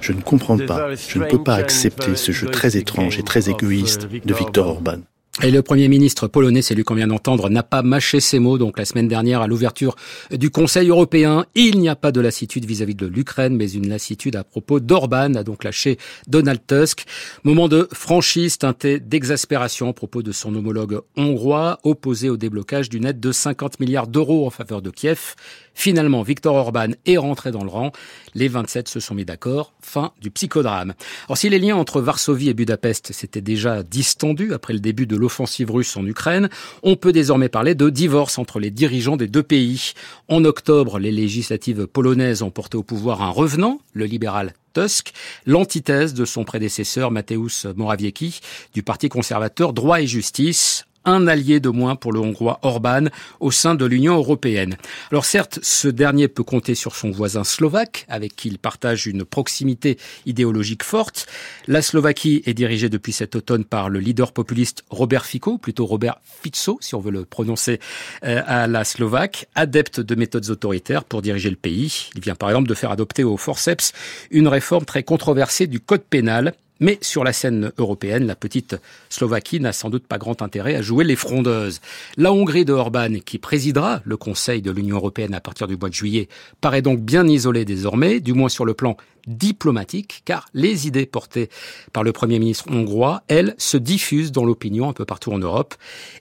Je 0.00 0.12
ne 0.12 0.20
comprends 0.20 0.58
pas, 0.58 0.94
je 0.94 1.18
ne 1.18 1.24
peux 1.26 1.42
pas 1.42 1.54
accepter 1.54 2.16
ce 2.16 2.32
jeu 2.32 2.46
très 2.48 2.76
étrange 2.76 3.18
et 3.18 3.22
très 3.22 3.50
égoïste 3.50 4.08
de 4.08 4.34
Viktor 4.34 4.68
Orban. 4.68 5.00
Et 5.40 5.52
le 5.52 5.62
Premier 5.62 5.86
ministre 5.86 6.26
polonais, 6.26 6.62
c'est 6.62 6.74
lui 6.74 6.82
qu'on 6.82 6.96
vient 6.96 7.06
d'entendre, 7.06 7.48
n'a 7.48 7.62
pas 7.62 7.82
mâché 7.82 8.18
ses 8.18 8.40
mots. 8.40 8.58
Donc 8.58 8.76
la 8.76 8.84
semaine 8.84 9.06
dernière, 9.06 9.40
à 9.40 9.46
l'ouverture 9.46 9.94
du 10.32 10.50
Conseil 10.50 10.88
européen, 10.88 11.46
il 11.54 11.78
n'y 11.78 11.88
a 11.88 11.94
pas 11.94 12.10
de 12.10 12.20
lassitude 12.20 12.64
vis-à-vis 12.64 12.96
de 12.96 13.06
l'Ukraine, 13.06 13.54
mais 13.54 13.70
une 13.70 13.88
lassitude 13.88 14.34
à 14.34 14.42
propos 14.42 14.80
d'Orban, 14.80 15.36
a 15.36 15.44
donc 15.44 15.62
lâché 15.62 15.96
Donald 16.26 16.58
Tusk. 16.66 17.04
Moment 17.44 17.68
de 17.68 17.88
franchise 17.92 18.58
teinté 18.58 18.98
d'exaspération 18.98 19.88
à 19.88 19.92
propos 19.92 20.24
de 20.24 20.32
son 20.32 20.52
homologue 20.56 21.02
hongrois, 21.16 21.78
opposé 21.84 22.30
au 22.30 22.36
déblocage 22.36 22.88
d'une 22.88 23.06
aide 23.06 23.20
de 23.20 23.30
50 23.30 23.78
milliards 23.78 24.08
d'euros 24.08 24.44
en 24.44 24.50
faveur 24.50 24.82
de 24.82 24.90
Kiev. 24.90 25.36
Finalement, 25.78 26.22
Viktor 26.22 26.56
Orban 26.56 26.88
est 27.06 27.18
rentré 27.18 27.52
dans 27.52 27.62
le 27.62 27.70
rang. 27.70 27.92
Les 28.34 28.48
27 28.48 28.88
se 28.88 28.98
sont 28.98 29.14
mis 29.14 29.24
d'accord. 29.24 29.72
Fin 29.80 30.10
du 30.20 30.28
psychodrame. 30.28 30.94
Alors 31.28 31.38
si 31.38 31.48
les 31.48 31.60
liens 31.60 31.76
entre 31.76 32.00
Varsovie 32.00 32.48
et 32.48 32.54
Budapest 32.54 33.12
s'étaient 33.12 33.40
déjà 33.40 33.84
distendus 33.84 34.52
après 34.52 34.72
le 34.72 34.80
début 34.80 35.06
de 35.06 35.14
l'offensive 35.14 35.70
russe 35.70 35.96
en 35.96 36.04
Ukraine, 36.04 36.48
on 36.82 36.96
peut 36.96 37.12
désormais 37.12 37.48
parler 37.48 37.76
de 37.76 37.90
divorce 37.90 38.38
entre 38.38 38.58
les 38.58 38.72
dirigeants 38.72 39.16
des 39.16 39.28
deux 39.28 39.44
pays. 39.44 39.92
En 40.26 40.44
octobre, 40.44 40.98
les 40.98 41.12
législatives 41.12 41.86
polonaises 41.86 42.42
ont 42.42 42.50
porté 42.50 42.76
au 42.76 42.82
pouvoir 42.82 43.22
un 43.22 43.30
revenant, 43.30 43.78
le 43.92 44.06
libéral 44.06 44.54
Tusk, 44.74 45.12
l'antithèse 45.46 46.12
de 46.12 46.24
son 46.24 46.42
prédécesseur 46.42 47.12
Mateusz 47.12 47.66
Morawiecki 47.76 48.40
du 48.74 48.82
Parti 48.82 49.08
conservateur 49.08 49.72
Droit 49.72 50.00
et 50.00 50.08
Justice, 50.08 50.87
un 51.08 51.26
allié 51.26 51.60
de 51.60 51.68
moins 51.68 51.96
pour 51.96 52.12
le 52.12 52.20
Hongrois 52.20 52.58
Orban 52.62 53.06
au 53.40 53.50
sein 53.50 53.74
de 53.74 53.84
l'Union 53.84 54.14
européenne. 54.14 54.76
Alors 55.10 55.24
certes, 55.24 55.58
ce 55.62 55.88
dernier 55.88 56.28
peut 56.28 56.42
compter 56.42 56.74
sur 56.74 56.94
son 56.94 57.10
voisin 57.10 57.44
slovaque, 57.44 58.06
avec 58.08 58.36
qui 58.36 58.48
il 58.48 58.58
partage 58.58 59.06
une 59.06 59.24
proximité 59.24 59.98
idéologique 60.26 60.82
forte. 60.82 61.26
La 61.66 61.82
Slovaquie 61.82 62.42
est 62.46 62.54
dirigée 62.54 62.88
depuis 62.88 63.12
cet 63.12 63.36
automne 63.36 63.64
par 63.64 63.88
le 63.88 64.00
leader 64.00 64.32
populiste 64.32 64.84
Robert 64.90 65.24
Fico, 65.24 65.58
plutôt 65.58 65.86
Robert 65.86 66.20
Fico, 66.24 66.78
si 66.80 66.94
on 66.94 67.00
veut 67.00 67.10
le 67.10 67.24
prononcer 67.24 67.80
euh, 68.24 68.42
à 68.46 68.66
la 68.66 68.84
Slovaque, 68.84 69.48
adepte 69.54 70.00
de 70.00 70.14
méthodes 70.14 70.50
autoritaires 70.50 71.04
pour 71.04 71.22
diriger 71.22 71.50
le 71.50 71.56
pays. 71.56 72.10
Il 72.14 72.20
vient 72.20 72.34
par 72.34 72.50
exemple 72.50 72.68
de 72.68 72.74
faire 72.74 72.90
adopter 72.90 73.24
au 73.24 73.36
forceps 73.36 73.92
une 74.30 74.48
réforme 74.48 74.84
très 74.84 75.02
controversée 75.02 75.66
du 75.66 75.80
code 75.80 76.02
pénal 76.02 76.54
Mais 76.80 76.98
sur 77.00 77.24
la 77.24 77.32
scène 77.32 77.72
européenne, 77.78 78.26
la 78.26 78.36
petite 78.36 78.76
Slovaquie 79.08 79.60
n'a 79.60 79.72
sans 79.72 79.90
doute 79.90 80.06
pas 80.06 80.18
grand 80.18 80.42
intérêt 80.42 80.76
à 80.76 80.82
jouer 80.82 81.04
les 81.04 81.16
frondeuses. 81.16 81.80
La 82.16 82.32
Hongrie 82.32 82.64
de 82.64 82.72
Orban, 82.72 83.18
qui 83.24 83.38
présidera 83.38 84.00
le 84.04 84.16
Conseil 84.16 84.62
de 84.62 84.70
l'Union 84.70 84.96
européenne 84.96 85.34
à 85.34 85.40
partir 85.40 85.66
du 85.66 85.76
mois 85.76 85.88
de 85.88 85.94
juillet, 85.94 86.28
paraît 86.60 86.82
donc 86.82 87.00
bien 87.00 87.26
isolée 87.26 87.64
désormais, 87.64 88.20
du 88.20 88.32
moins 88.32 88.48
sur 88.48 88.64
le 88.64 88.74
plan 88.74 88.96
diplomatique, 89.26 90.22
car 90.24 90.48
les 90.54 90.86
idées 90.86 91.06
portées 91.06 91.50
par 91.92 92.02
le 92.02 92.12
Premier 92.12 92.38
ministre 92.38 92.70
hongrois, 92.70 93.22
elles, 93.28 93.54
se 93.58 93.76
diffusent 93.76 94.32
dans 94.32 94.44
l'opinion 94.44 94.88
un 94.88 94.92
peu 94.92 95.04
partout 95.04 95.32
en 95.32 95.38
Europe, 95.38 95.74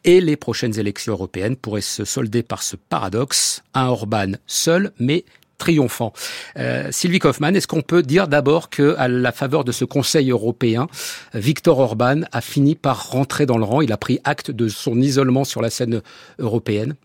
et 0.04 0.20
les 0.22 0.36
prochaines 0.36 0.78
élections 0.78 1.14
européennes 1.14 1.56
pourraient 1.56 1.82
se 1.82 2.04
solder 2.04 2.44
par 2.44 2.64
ce 2.64 2.76
paradoxe, 2.76 3.64
un 3.74 3.88
Orban 3.88 4.34
seul, 4.46 4.92
mais 5.00 5.24
triomphant. 5.58 6.14
Euh, 6.58 6.90
Sylvie 6.92 7.20
Kaufmann, 7.20 7.56
est-ce 7.56 7.68
qu'on 7.68 7.82
peut 7.82 8.04
dire 8.04 8.28
d'abord 8.28 8.70
que, 8.70 8.96
à 8.98 9.08
la 9.08 9.32
faveur 9.32 9.64
de 9.64 9.72
ce 9.72 9.86
Conseil 9.86 10.32
européen, 10.32 10.88
Viktor 11.34 11.80
Orban 11.80 12.22
a 12.32 12.42
fini 12.42 12.76
par 12.76 13.10
rentrer 13.10 13.46
dans 13.46 13.58
le 13.58 13.64
rang? 13.64 13.82
Il 13.82 13.92
a 13.92 13.98
pris 13.98 14.20
acte 14.24 14.52
de 14.52 14.68
son 14.68 15.02
isolement 15.02 15.44
sur 15.44 15.62
la 15.62 15.70
scène 15.70 16.02
européenne 16.40 16.96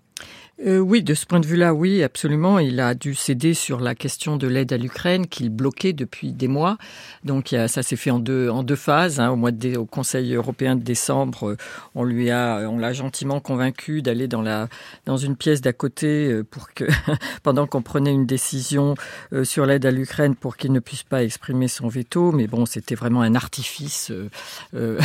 euh, 0.64 0.78
oui, 0.78 1.02
de 1.02 1.14
ce 1.14 1.26
point 1.26 1.40
de 1.40 1.47
vue-là, 1.47 1.75
oui, 1.75 2.02
absolument. 2.02 2.59
Il 2.59 2.78
a 2.81 2.95
dû 2.95 3.14
céder 3.14 3.54
sur 3.54 3.81
la 3.81 3.95
question 3.95 4.37
de 4.37 4.47
l'aide 4.47 4.73
à 4.73 4.76
l'Ukraine 4.76 5.26
qu'il 5.26 5.50
bloquait 5.50 5.92
depuis 5.92 6.33
des 6.33 6.49
mois. 6.49 6.78
Donc 7.25 7.54
ça 7.66 7.83
s'est 7.83 7.97
fait 7.97 8.11
en 8.11 8.19
deux 8.19 8.49
en 8.49 8.62
deux 8.62 8.76
phases. 8.76 9.21
Hein. 9.21 9.31
Au 9.31 9.37
mois 9.37 9.50
de, 9.50 9.76
au 9.76 9.87
Conseil 9.87 10.35
européen 10.35 10.76
de 10.76 10.83
décembre, 10.83 11.50
euh, 11.50 11.57
on 11.95 12.04
lui 12.04 12.31
a 12.31 12.69
on 12.69 12.78
l'a 12.78 12.92
gentiment 12.92 13.40
convaincu 13.40 14.02
d'aller 14.02 14.28
dans 14.28 14.42
la 14.42 14.69
dans 15.07 15.16
une 15.16 15.37
pièce 15.37 15.61
d'à 15.61 15.73
côté 15.73 16.28
euh, 16.28 16.45
pour 16.45 16.73
que 16.73 16.85
pendant 17.42 17.66
qu'on 17.66 17.83
prenait 17.83 18.12
une 18.12 18.26
décision 18.26 18.95
sur 19.45 19.66
l'aide 19.66 19.87
à 19.87 19.90
l'Ukraine 19.90 20.35
pour 20.37 20.57
qu'il 20.57 20.73
ne 20.73 20.81
puisse 20.81 21.02
pas 21.02 21.23
exprimer 21.25 21.69
son 21.69 21.88
veto. 21.88 22.33
Mais 22.33 22.47
bon, 22.47 22.66
c'était 22.66 22.95
vraiment 22.95 23.23
un 23.23 23.35
artifice 23.35 24.12
euh, 24.75 25.00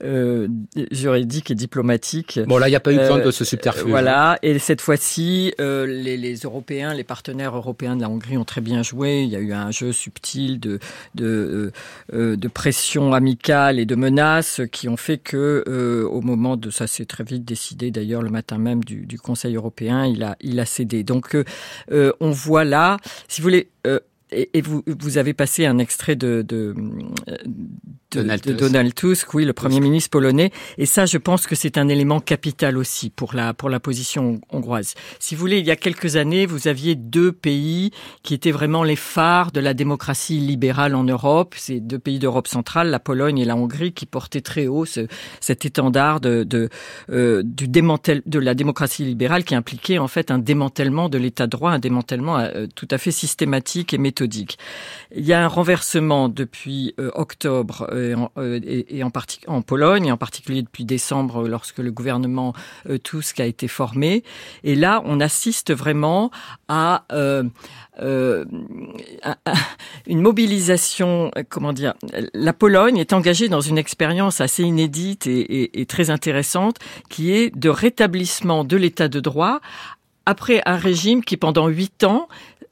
juridique 0.90 1.50
et 1.50 1.54
diplomatique. 1.54 2.40
Bon 2.46 2.58
là, 2.58 2.68
il 2.68 2.72
n'y 2.72 2.76
a 2.76 2.80
pas 2.80 2.92
eu 2.92 2.98
besoin 2.98 3.18
de 3.18 3.30
ce 3.30 3.44
subterfuge. 3.44 3.88
Voilà. 3.88 4.38
Et 4.42 4.58
cette 4.58 4.77
fois-ci, 4.80 5.54
euh, 5.60 5.86
les, 5.86 6.34
Européens, 6.34 6.94
les 6.94 7.04
partenaires 7.04 7.56
européens 7.56 7.96
de 7.96 8.02
la 8.02 8.08
Hongrie 8.08 8.36
ont 8.36 8.44
très 8.44 8.60
bien 8.60 8.82
joué. 8.82 9.22
Il 9.22 9.30
y 9.30 9.36
a 9.36 9.40
eu 9.40 9.52
un 9.52 9.70
jeu 9.70 9.92
subtil 9.92 10.60
de, 10.60 10.78
de, 11.14 11.72
euh, 12.12 12.36
de 12.36 12.48
pression 12.48 13.12
amicale 13.12 13.78
et 13.78 13.86
de 13.86 13.94
menaces 13.94 14.60
qui 14.72 14.88
ont 14.88 14.96
fait 14.96 15.18
que, 15.18 15.64
euh, 15.68 16.08
au 16.08 16.20
moment 16.20 16.56
de 16.56 16.70
ça, 16.70 16.86
s'est 16.86 17.06
très 17.06 17.24
vite 17.24 17.44
décidé. 17.44 17.90
D'ailleurs, 17.90 18.22
le 18.22 18.30
matin 18.30 18.58
même 18.58 18.84
du, 18.84 19.18
Conseil 19.18 19.56
européen, 19.56 20.06
il 20.06 20.22
a, 20.22 20.36
il 20.40 20.60
a 20.60 20.64
cédé. 20.64 21.02
Donc, 21.02 21.34
euh, 21.34 22.12
on 22.20 22.30
voit 22.30 22.64
là, 22.64 22.98
si 23.26 23.40
vous 23.40 23.44
voulez 23.46 23.68
et, 24.30 24.60
vous, 24.60 24.82
vous 24.86 25.18
avez 25.18 25.32
passé 25.34 25.66
un 25.66 25.78
extrait 25.78 26.16
de, 26.16 26.44
Donald, 28.10 28.42
de 28.42 28.52
Donald, 28.52 28.94
Tusk, 28.94 29.34
oui, 29.34 29.44
le 29.44 29.52
Premier 29.52 29.80
ministre 29.80 30.10
polonais. 30.10 30.50
Et 30.78 30.86
ça, 30.86 31.04
je 31.04 31.18
pense 31.18 31.46
que 31.46 31.54
c'est 31.54 31.76
un 31.76 31.88
élément 31.88 32.20
capital 32.20 32.78
aussi 32.78 33.10
pour 33.10 33.34
la, 33.34 33.52
pour 33.52 33.68
la 33.68 33.80
position 33.80 34.40
hongroise. 34.50 34.94
Si 35.18 35.34
vous 35.34 35.40
voulez, 35.40 35.58
il 35.58 35.66
y 35.66 35.70
a 35.70 35.76
quelques 35.76 36.16
années, 36.16 36.46
vous 36.46 36.68
aviez 36.68 36.94
deux 36.94 37.32
pays 37.32 37.90
qui 38.22 38.34
étaient 38.34 38.50
vraiment 38.50 38.82
les 38.82 38.96
phares 38.96 39.52
de 39.52 39.60
la 39.60 39.74
démocratie 39.74 40.38
libérale 40.38 40.94
en 40.94 41.04
Europe. 41.04 41.54
Ces 41.56 41.80
deux 41.80 41.98
pays 41.98 42.18
d'Europe 42.18 42.48
centrale, 42.48 42.88
la 42.88 42.98
Pologne 42.98 43.38
et 43.38 43.44
la 43.44 43.56
Hongrie, 43.56 43.92
qui 43.92 44.06
portaient 44.06 44.40
très 44.40 44.66
haut 44.66 44.86
ce, 44.86 45.06
cet 45.40 45.66
étendard 45.66 46.20
de, 46.20 46.44
de, 46.44 46.70
euh, 47.10 47.42
du 47.44 47.68
démantel, 47.68 48.22
de 48.24 48.38
la 48.38 48.54
démocratie 48.54 49.04
libérale 49.04 49.44
qui 49.44 49.54
impliquait 49.54 49.98
en 49.98 50.08
fait 50.08 50.30
un 50.30 50.38
démantèlement 50.38 51.08
de 51.08 51.18
l'état 51.18 51.46
de 51.46 51.50
droit, 51.50 51.72
un 51.72 51.78
démantèlement 51.78 52.38
euh, 52.38 52.66
tout 52.74 52.88
à 52.90 52.98
fait 52.98 53.10
systématique 53.10 53.92
et 53.92 53.98
méthodique 53.98 54.58
il 55.14 55.24
y 55.24 55.32
a 55.32 55.42
un 55.42 55.48
renversement 55.48 56.28
depuis 56.28 56.94
euh, 57.00 57.10
octobre 57.14 57.88
euh, 57.98 58.16
euh, 58.36 58.60
et, 58.64 59.02
en, 59.02 59.10
en 59.46 59.62
Pologne, 59.62 60.06
et 60.06 60.12
en 60.12 60.16
particulier 60.16 60.62
depuis 60.62 60.84
décembre 60.84 61.48
lorsque 61.48 61.78
le 61.78 61.90
gouvernement 61.90 62.52
Tusk 63.02 63.40
a 63.40 63.46
été 63.46 63.68
formé. 63.68 64.22
Et 64.64 64.74
là, 64.74 65.02
on 65.04 65.20
assiste 65.20 65.72
vraiment 65.72 66.30
à 66.68 67.04
une 68.00 68.30
mobilisation, 70.06 71.30
comment 71.48 71.72
dire, 71.72 71.94
la 72.34 72.52
Pologne 72.52 72.98
est 72.98 73.12
engagée 73.12 73.48
dans 73.48 73.60
une 73.60 73.78
expérience 73.78 74.40
assez 74.40 74.62
inédite 74.62 75.26
et, 75.26 75.80
et, 75.80 75.86
très 75.86 76.10
intéressante 76.10 76.76
qui 77.08 77.32
est 77.32 77.56
de 77.56 77.68
rétablissement 77.68 78.64
de 78.64 78.76
l'état 78.76 79.08
de 79.08 79.20
droit 79.20 79.60
après 80.28 80.60
un 80.66 80.76
régime 80.76 81.24
qui 81.24 81.38
pendant 81.38 81.68
huit 81.68 82.04
ans 82.04 82.28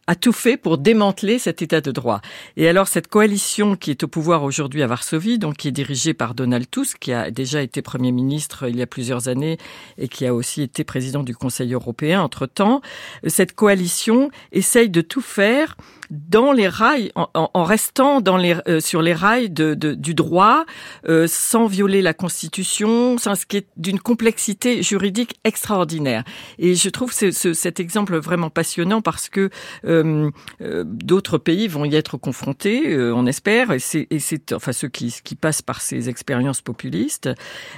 a 0.07 0.15
tout 0.15 0.33
fait 0.33 0.57
pour 0.57 0.79
démanteler 0.79 1.39
cet 1.39 1.63
état 1.63 1.81
de 1.81 1.91
droit. 1.91 2.21
Et 2.57 2.69
alors 2.69 2.89
cette 2.89 3.09
coalition 3.09 3.77
qui 3.77 3.91
est 3.91 4.03
au 4.03 4.09
pouvoir 4.09 4.45
aujourd'hui 4.45 4.83
à 4.83 4.87
Varsovie, 4.87 5.39
donc 5.39 5.57
qui 5.57 5.69
est 5.69 5.73
dirigée 5.73 6.15
par 6.15 6.35
Donald 6.35 6.71
Tusk, 6.71 6.99
qui 6.99 7.13
a 7.13 7.31
déjà 7.31 7.63
été 7.63 7.83
Premier 7.83 8.13
ministre 8.13 8.69
il 8.69 8.77
y 8.77 8.83
a 8.83 8.87
plusieurs 8.87 9.29
années 9.29 9.59
et 9.99 10.09
qui 10.09 10.27
a 10.27 10.35
aussi 10.35 10.63
été 10.63 10.85
président 10.85 11.23
du 11.23 11.35
Conseil 11.35 11.75
européen 11.75 12.23
entre-temps, 12.23 12.83
cette 13.27 13.55
coalition 13.55 14.31
essaye 14.53 14.91
de 14.91 15.01
tout 15.01 15.21
faire 15.21 15.77
dans 16.11 16.53
les 16.53 16.69
rails, 16.69 17.11
en, 17.15 17.65
restant 17.65 18.21
dans 18.21 18.37
les, 18.37 18.57
euh, 18.69 18.81
sur 18.81 19.03
les 19.03 19.13
rails 19.13 19.51
de, 19.51 19.75
du 19.75 20.15
droit, 20.15 20.65
euh, 21.09 21.27
sans 21.29 21.67
violer 21.67 22.03
la 22.03 22.15
Constitution, 22.15 23.19
sans 23.19 23.35
ce 23.35 23.47
qui 23.47 23.59
est 23.59 23.67
d'une 23.77 23.99
complexité 23.99 24.83
juridique 24.83 25.39
extraordinaire. 25.45 26.25
Et 26.59 26.75
je 26.75 26.89
trouve 26.89 27.13
ce, 27.13 27.31
cet 27.31 27.81
exemple 27.81 28.17
vraiment 28.17 28.51
passionnant 28.51 29.03
parce 29.03 29.29
que 29.29 29.51
euh, 29.85 30.31
d'autres 30.61 31.39
pays 31.39 31.69
vont 31.69 31.85
y 31.85 31.95
être 31.95 32.17
confrontés, 32.17 32.97
on 32.97 33.27
espère, 33.27 33.73
et 33.73 33.79
c'est, 33.79 34.53
enfin 34.53 34.73
ceux 34.73 34.89
qui, 34.89 35.15
qui 35.25 35.35
passent 35.35 35.63
par 35.63 35.81
ces 35.81 36.09
expériences 36.09 36.61
populistes. 36.61 37.29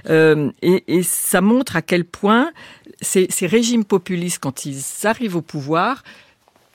Et, 0.08 0.84
et, 0.86 1.02
ça 1.02 1.40
montre 1.40 1.76
à 1.76 1.82
quel 1.82 2.04
point 2.04 2.52
ces, 3.00 3.26
ces 3.30 3.46
régimes 3.46 3.84
populistes, 3.84 4.38
quand 4.40 4.66
ils 4.66 4.82
arrivent 5.04 5.36
au 5.36 5.42
pouvoir, 5.42 6.02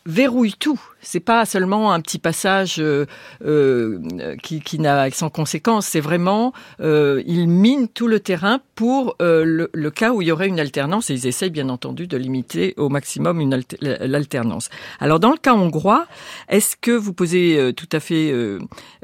verrouillent 0.06 0.56
tout 0.58 0.80
c'est 1.04 1.20
pas 1.20 1.46
seulement 1.46 1.94
un 1.94 2.00
petit 2.00 2.18
passage 2.18 2.78
euh, 2.80 3.06
euh, 3.46 4.00
qui, 4.42 4.62
qui 4.62 4.80
n'a 4.80 5.12
sans 5.12 5.30
conséquence. 5.30 5.86
C'est 5.86 6.00
vraiment 6.00 6.54
euh, 6.80 7.22
ils 7.28 7.48
minent 7.48 7.88
tout 7.88 8.08
le 8.08 8.20
terrain 8.20 8.62
pour 8.76 9.16
euh, 9.22 9.68
le, 9.72 9.92
cas 9.92 10.12
où 10.12 10.22
il 10.22 10.30
y 10.30 10.32
aurait 10.32 10.48
une 10.48 10.60
alternance 10.60 11.10
et 11.10 11.14
ils 11.14 11.28
essayent 11.28 11.52
bien 11.52 11.70
entendu 11.70 12.08
de 12.08 12.18
limiter 12.18 12.74
au 12.78 12.90
maximum 12.90 13.40
une 13.42 13.62
l'alternance. 13.82 14.70
Alors 15.00 15.20
dans 15.20 15.32
le 15.32 15.38
cas 15.38 15.54
hongrois, 15.54 16.08
est-ce 16.50 16.76
que 16.76 16.92
vous 16.92 17.14
posez 17.14 17.74
tout 17.76 17.90
à 17.92 18.00
fait 18.00 18.34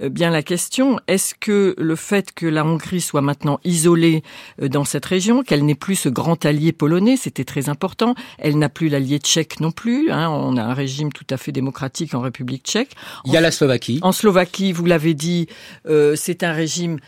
bien 0.02 0.32
la 0.32 0.42
question 0.42 1.00
Est-ce 1.08 1.36
que 1.36 1.76
le 1.78 1.96
fait 1.96 2.32
que 2.34 2.48
la 2.48 2.66
Hongrie 2.66 3.02
soit 3.02 3.22
maintenant 3.22 3.60
isolée 3.64 4.24
dans 4.60 4.84
cette 4.84 5.06
région, 5.06 5.44
qu'elle 5.44 5.66
n'ait 5.66 5.76
plus 5.76 5.96
ce 5.96 6.10
grand 6.10 6.44
allié 6.46 6.72
polonais, 6.72 7.18
c'était 7.18 7.44
très 7.44 7.70
important. 7.70 8.16
Elle 8.40 8.58
n'a 8.58 8.70
plus 8.70 8.90
l'allié 8.90 9.20
tchèque 9.20 9.60
non 9.60 9.72
plus. 9.72 10.10
Hein, 10.10 10.30
on 10.30 10.58
a 10.58 10.64
un 10.64 10.74
régime 10.74 11.12
tout 11.12 11.28
à 11.30 11.38
fait 11.38 11.52
démocratique 11.52 11.89
en 12.14 12.22
République 12.22 12.64
tchèque. 12.64 12.92
Il 13.26 13.34
y 13.34 13.38
a 13.38 13.42
la 13.42 13.52
Slovaquie. 13.52 14.00
En 14.02 14.12
Slovaquie, 14.12 14.72
vous 14.72 14.86
l'avez 14.86 15.14
dit, 15.14 15.48
euh, 15.88 16.16
c'est 16.16 16.44
un 16.44 16.54
régime 16.54 17.00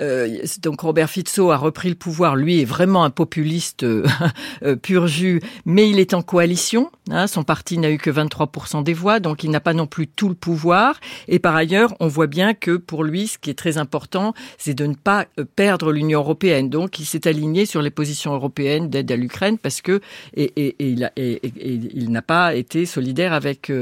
euh, 0.00 0.38
donc 0.62 0.80
Robert 0.80 1.10
Fico 1.10 1.50
a 1.50 1.56
repris 1.56 1.88
le 1.88 1.94
pouvoir. 1.94 2.36
Lui 2.36 2.60
est 2.60 2.64
vraiment 2.64 3.04
un 3.04 3.10
populiste 3.10 3.82
euh, 3.82 4.06
euh, 4.62 4.76
pur 4.76 5.06
jus, 5.06 5.40
mais 5.64 5.88
il 5.88 5.98
est 5.98 6.14
en 6.14 6.22
coalition. 6.22 6.90
Hein, 7.10 7.26
son 7.26 7.42
parti 7.42 7.78
n'a 7.78 7.90
eu 7.90 7.98
que 7.98 8.10
23% 8.10 8.82
des 8.82 8.94
voix, 8.94 9.20
donc 9.20 9.44
il 9.44 9.50
n'a 9.50 9.60
pas 9.60 9.72
non 9.72 9.86
plus 9.86 10.06
tout 10.06 10.28
le 10.28 10.34
pouvoir. 10.34 11.00
Et 11.28 11.38
par 11.38 11.56
ailleurs, 11.56 11.94
on 12.00 12.08
voit 12.08 12.26
bien 12.26 12.54
que 12.54 12.76
pour 12.76 13.04
lui, 13.04 13.26
ce 13.26 13.38
qui 13.38 13.50
est 13.50 13.58
très 13.58 13.78
important, 13.78 14.34
c'est 14.58 14.74
de 14.74 14.86
ne 14.86 14.94
pas 14.94 15.26
perdre 15.56 15.92
l'Union 15.92 16.20
européenne. 16.20 16.70
Donc 16.70 16.98
il 16.98 17.04
s'est 17.04 17.26
aligné 17.28 17.66
sur 17.66 17.82
les 17.82 17.90
positions 17.90 18.34
européennes 18.34 18.88
d'aide 18.88 19.10
à 19.10 19.16
l'Ukraine 19.16 19.58
parce 19.58 19.80
que 19.80 20.00
et, 20.34 20.52
et, 20.56 20.76
et 20.78 20.88
il, 20.88 21.90
il 21.94 22.10
n'a 22.10 22.22
pas 22.22 22.54
été 22.54 22.86
solidaire 22.86 23.32
avec 23.32 23.72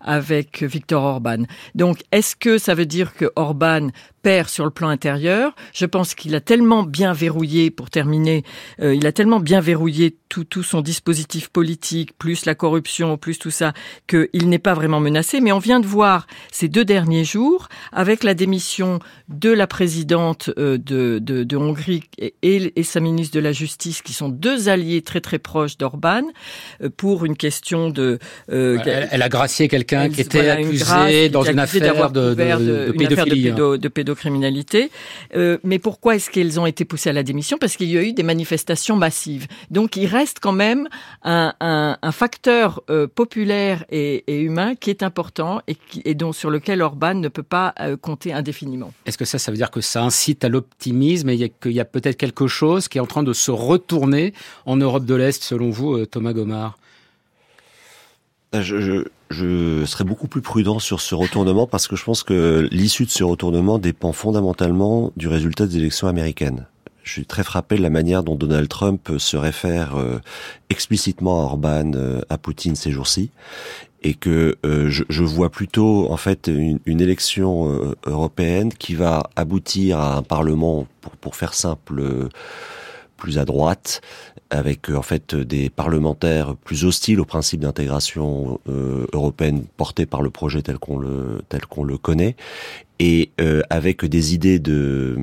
avec 0.00 0.62
Viktor 0.62 1.02
Orban. 1.02 1.44
Donc 1.74 2.02
est-ce 2.12 2.34
que 2.36 2.58
ça 2.58 2.74
veut 2.74 2.86
dire 2.86 3.14
que 3.14 3.30
Orban 3.36 3.88
perd 4.22 4.48
sur 4.48 4.64
le 4.64 4.70
plan 4.70 4.88
intérieur. 4.88 5.54
Je 5.72 5.86
pense 5.86 6.14
qu'il 6.14 6.34
a 6.34 6.40
tellement 6.40 6.82
bien 6.82 7.12
verrouillé, 7.12 7.70
pour 7.70 7.90
terminer, 7.90 8.44
euh, 8.80 8.94
il 8.94 9.06
a 9.06 9.12
tellement 9.12 9.40
bien 9.40 9.60
verrouillé 9.60 10.16
tout, 10.28 10.44
tout 10.44 10.62
son 10.62 10.80
dispositif 10.80 11.48
politique, 11.48 12.16
plus 12.18 12.44
la 12.44 12.54
corruption, 12.54 13.16
plus 13.16 13.38
tout 13.38 13.50
ça, 13.50 13.72
qu'il 14.06 14.48
n'est 14.48 14.58
pas 14.58 14.74
vraiment 14.74 15.00
menacé. 15.00 15.40
Mais 15.40 15.52
on 15.52 15.58
vient 15.58 15.80
de 15.80 15.86
voir 15.86 16.26
ces 16.52 16.68
deux 16.68 16.84
derniers 16.84 17.24
jours, 17.24 17.68
avec 17.92 18.22
la 18.22 18.34
démission 18.34 19.00
de 19.28 19.50
la 19.50 19.66
présidente 19.66 20.50
euh, 20.58 20.78
de, 20.78 21.18
de, 21.20 21.44
de 21.44 21.56
Hongrie 21.56 22.02
et, 22.18 22.34
et, 22.42 22.82
sa 22.82 23.00
ministre 23.00 23.34
de 23.34 23.40
la 23.40 23.52
Justice, 23.52 24.02
qui 24.02 24.12
sont 24.12 24.28
deux 24.28 24.68
alliés 24.68 25.02
très 25.02 25.20
très 25.20 25.38
proches 25.38 25.76
d'Orban, 25.78 26.22
euh, 26.82 26.90
pour 26.94 27.24
une 27.24 27.36
question 27.36 27.90
de... 27.90 28.18
elle, 28.48 29.22
a 29.22 29.28
gracié 29.28 29.68
quelqu'un 29.68 30.08
qui 30.08 30.20
était 30.20 30.48
accusé 30.48 31.28
dans 31.28 31.42
une 31.42 31.58
affaire 31.58 32.10
de, 32.10 32.34
de, 32.34 32.92
pédophilie. 32.92 33.44
de, 33.44 33.50
pédo, 33.50 33.76
de 33.76 33.88
criminalité. 34.14 34.90
Euh, 35.34 35.50
euh, 35.50 35.58
mais 35.64 35.78
pourquoi 35.78 36.16
est-ce 36.16 36.30
qu'elles 36.30 36.60
ont 36.60 36.66
été 36.66 36.84
poussées 36.84 37.10
à 37.10 37.12
la 37.12 37.22
démission? 37.22 37.58
Parce 37.58 37.76
qu'il 37.76 37.90
y 37.90 37.98
a 37.98 38.02
eu 38.02 38.12
des 38.12 38.22
manifestations 38.22 38.96
massives. 38.96 39.46
Donc 39.70 39.96
il 39.96 40.06
reste 40.06 40.38
quand 40.40 40.52
même 40.52 40.88
un, 41.22 41.96
facteur 42.12 42.82
euh, 42.90 43.06
populaire 43.06 43.84
et, 43.90 44.24
humain 44.28 44.74
qui 44.74 44.90
est 44.90 45.02
important 45.02 45.60
et, 45.66 46.14
dont 46.14 46.32
sur 46.32 46.50
lequel 46.50 46.82
Orban 46.82 47.14
ne 47.14 47.28
peut 47.28 47.42
pas 47.42 47.74
euh, 47.80 47.96
compter 47.96 48.32
indéfiniment. 48.32 48.92
Est-ce 49.06 49.16
que 49.18 49.24
ça, 49.24 49.38
ça 49.38 49.50
veut 49.50 49.56
dire 49.56 49.70
que 49.70 49.80
ça 49.80 50.02
incite 50.02 50.44
à 50.44 50.48
l'optimisme 50.48 51.28
et 51.30 51.50
qu'il 51.60 51.72
y 51.72 51.80
a 51.80 51.84
peut-être 51.84 52.16
quelque 52.16 52.46
chose 52.46 52.88
qui 52.88 52.98
est 52.98 53.00
en 53.00 53.06
train 53.06 53.22
de 53.22 53.32
se 53.32 53.50
retourner 53.50 54.34
en 54.66 54.76
Europe 54.76 55.04
de 55.04 55.14
l'Est, 55.14 55.42
selon 55.42 55.70
vous, 55.70 56.04
Thomas 56.06 56.32
Gomard 56.32 56.76
je, 58.52 58.80
je, 58.80 59.04
je 59.30 59.84
serais 59.84 60.04
beaucoup 60.04 60.28
plus 60.28 60.40
prudent 60.40 60.78
sur 60.78 61.00
ce 61.00 61.14
retournement 61.14 61.66
parce 61.66 61.86
que 61.86 61.96
je 61.96 62.04
pense 62.04 62.22
que 62.22 62.68
l'issue 62.70 63.04
de 63.04 63.10
ce 63.10 63.22
retournement 63.22 63.78
dépend 63.78 64.12
fondamentalement 64.12 65.12
du 65.16 65.28
résultat 65.28 65.66
des 65.66 65.76
élections 65.76 66.08
américaines. 66.08 66.66
Je 67.02 67.12
suis 67.12 67.26
très 67.26 67.44
frappé 67.44 67.76
de 67.76 67.82
la 67.82 67.90
manière 67.90 68.22
dont 68.22 68.34
Donald 68.34 68.68
Trump 68.68 69.10
se 69.18 69.36
réfère 69.36 69.96
euh, 69.96 70.20
explicitement 70.68 71.40
à 71.40 71.44
Orban, 71.44 71.92
euh, 71.94 72.20
à 72.28 72.38
Poutine 72.38 72.76
ces 72.76 72.90
jours-ci, 72.90 73.30
et 74.02 74.14
que 74.14 74.56
euh, 74.64 74.90
je, 74.90 75.04
je, 75.08 75.22
vois 75.22 75.50
plutôt 75.50 76.10
en 76.10 76.16
fait 76.16 76.48
une, 76.48 76.78
une 76.86 77.00
élection 77.00 77.72
euh, 77.72 77.94
européenne 78.06 78.72
qui 78.72 78.94
va 78.94 79.22
aboutir 79.36 79.98
à 79.98 80.16
un 80.16 80.22
parlement, 80.22 80.86
pour, 81.00 81.12
pour 81.12 81.36
faire 81.36 81.54
simple, 81.54 82.00
euh, 82.00 82.28
plus 83.20 83.38
à 83.38 83.44
droite, 83.44 84.00
avec 84.50 84.90
euh, 84.90 84.96
en 84.96 85.02
fait 85.02 85.36
des 85.36 85.70
parlementaires 85.70 86.56
plus 86.56 86.84
hostiles 86.84 87.20
au 87.20 87.24
principe 87.24 87.60
d'intégration 87.60 88.58
euh, 88.68 89.06
européenne 89.12 89.64
porté 89.76 90.06
par 90.06 90.22
le 90.22 90.30
projet 90.30 90.62
tel 90.62 90.78
qu'on 90.78 90.98
le 90.98 91.42
tel 91.48 91.66
qu'on 91.66 91.84
le 91.84 91.98
connaît, 91.98 92.34
et 92.98 93.30
euh, 93.40 93.62
avec 93.70 94.04
des 94.04 94.34
idées 94.34 94.58
de 94.58 95.18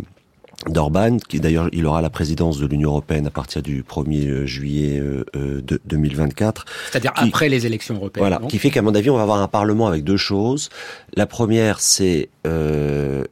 d'Orban, 0.65 1.17
qui 1.17 1.39
d'ailleurs 1.39 1.69
il 1.71 1.85
aura 1.85 2.01
la 2.01 2.09
présidence 2.09 2.59
de 2.59 2.65
l'Union 2.65 2.89
européenne 2.89 3.27
à 3.27 3.29
partir 3.29 3.61
du 3.61 3.83
1er 3.83 4.45
juillet 4.45 4.99
euh, 4.99 5.23
de 5.61 5.79
2024. 5.85 6.65
C'est-à-dire 6.91 7.13
après 7.15 7.49
les 7.49 7.65
élections 7.65 7.95
européennes. 7.95 8.27
Voilà, 8.27 8.41
qui 8.47 8.57
fait 8.57 8.69
qu'à 8.69 8.81
mon 8.81 8.95
avis 8.95 9.09
on 9.09 9.15
va 9.15 9.23
avoir 9.23 9.41
un 9.41 9.47
parlement 9.47 9.87
avec 9.87 10.03
deux 10.03 10.17
choses. 10.17 10.69
La 11.15 11.27
première 11.27 11.79
c'est 11.79 12.29
euh, 12.45 13.23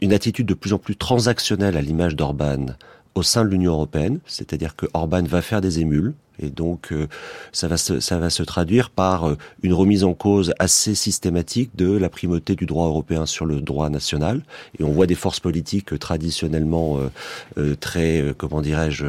une 0.00 0.12
attitude 0.12 0.46
de 0.46 0.54
plus 0.54 0.72
en 0.72 0.78
plus 0.78 0.96
transactionnelle 0.96 1.76
à 1.76 1.82
l'image 1.82 2.16
d'Orban 2.16 2.66
au 3.14 3.22
sein 3.22 3.44
de 3.44 3.50
l'Union 3.50 3.72
européenne, 3.72 4.20
c'est-à-dire 4.26 4.76
que 4.76 4.86
Orban 4.94 5.22
va 5.22 5.42
faire 5.42 5.60
des 5.60 5.80
émules, 5.80 6.14
et 6.40 6.50
donc 6.50 6.92
euh, 6.92 7.08
ça 7.52 7.68
va 7.68 7.76
se, 7.76 8.00
ça 8.00 8.18
va 8.18 8.30
se 8.30 8.42
traduire 8.42 8.90
par 8.90 9.28
euh, 9.28 9.36
une 9.62 9.72
remise 9.72 10.04
en 10.04 10.14
cause 10.14 10.52
assez 10.58 10.94
systématique 10.94 11.70
de 11.76 11.96
la 11.96 12.08
primauté 12.08 12.54
du 12.54 12.66
droit 12.66 12.86
européen 12.86 13.26
sur 13.26 13.46
le 13.46 13.60
droit 13.60 13.90
national. 13.90 14.42
Et 14.78 14.84
on 14.84 14.90
voit 14.90 15.06
des 15.06 15.14
forces 15.14 15.40
politiques 15.40 15.98
traditionnellement 15.98 16.98
euh, 16.98 17.10
euh 17.58 17.76
très, 17.78 18.20
euh, 18.20 18.34
comment 18.36 18.60
dirais-je, 18.60 19.06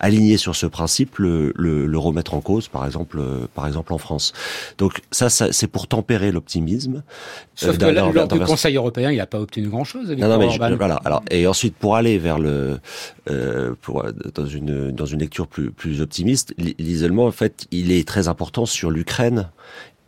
alignées 0.00 0.36
sur 0.36 0.56
ce 0.56 0.66
principe, 0.66 1.18
le, 1.18 1.52
le, 1.56 1.86
le, 1.86 1.98
remettre 1.98 2.34
en 2.34 2.40
cause, 2.40 2.68
par 2.68 2.86
exemple, 2.86 3.20
par 3.54 3.66
exemple 3.66 3.92
en 3.92 3.98
France. 3.98 4.32
Donc 4.78 5.02
ça, 5.10 5.28
ça 5.28 5.52
c'est 5.52 5.66
pour 5.66 5.86
tempérer 5.86 6.32
l'optimisme. 6.32 7.02
Sauf 7.54 7.78
que 7.78 7.84
lors 7.84 8.28
du 8.28 8.40
Conseil 8.40 8.76
européen, 8.76 9.10
il 9.10 9.18
n'a 9.18 9.26
pas 9.26 9.40
obtenu 9.40 9.68
grand-chose. 9.68 10.10
Non, 10.10 10.28
non, 10.28 10.38
mais 10.38 10.50
je, 10.50 10.58
voilà. 10.58 11.00
Alors, 11.04 11.22
et 11.30 11.46
ensuite, 11.46 11.76
pour 11.76 11.96
aller 11.96 12.18
vers 12.18 12.38
le, 12.38 12.80
pour, 13.82 14.04
dans 14.34 14.46
une 14.46 14.90
dans 14.90 15.06
une 15.06 15.20
lecture 15.20 15.46
plus 15.46 15.70
plus 15.70 16.00
optimiste 16.00 16.54
l'isolement, 16.78 17.26
en 17.26 17.32
fait, 17.32 17.66
il 17.70 17.92
est 17.92 18.06
très 18.06 18.28
important 18.28 18.66
sur 18.66 18.90
l'Ukraine 18.90 19.50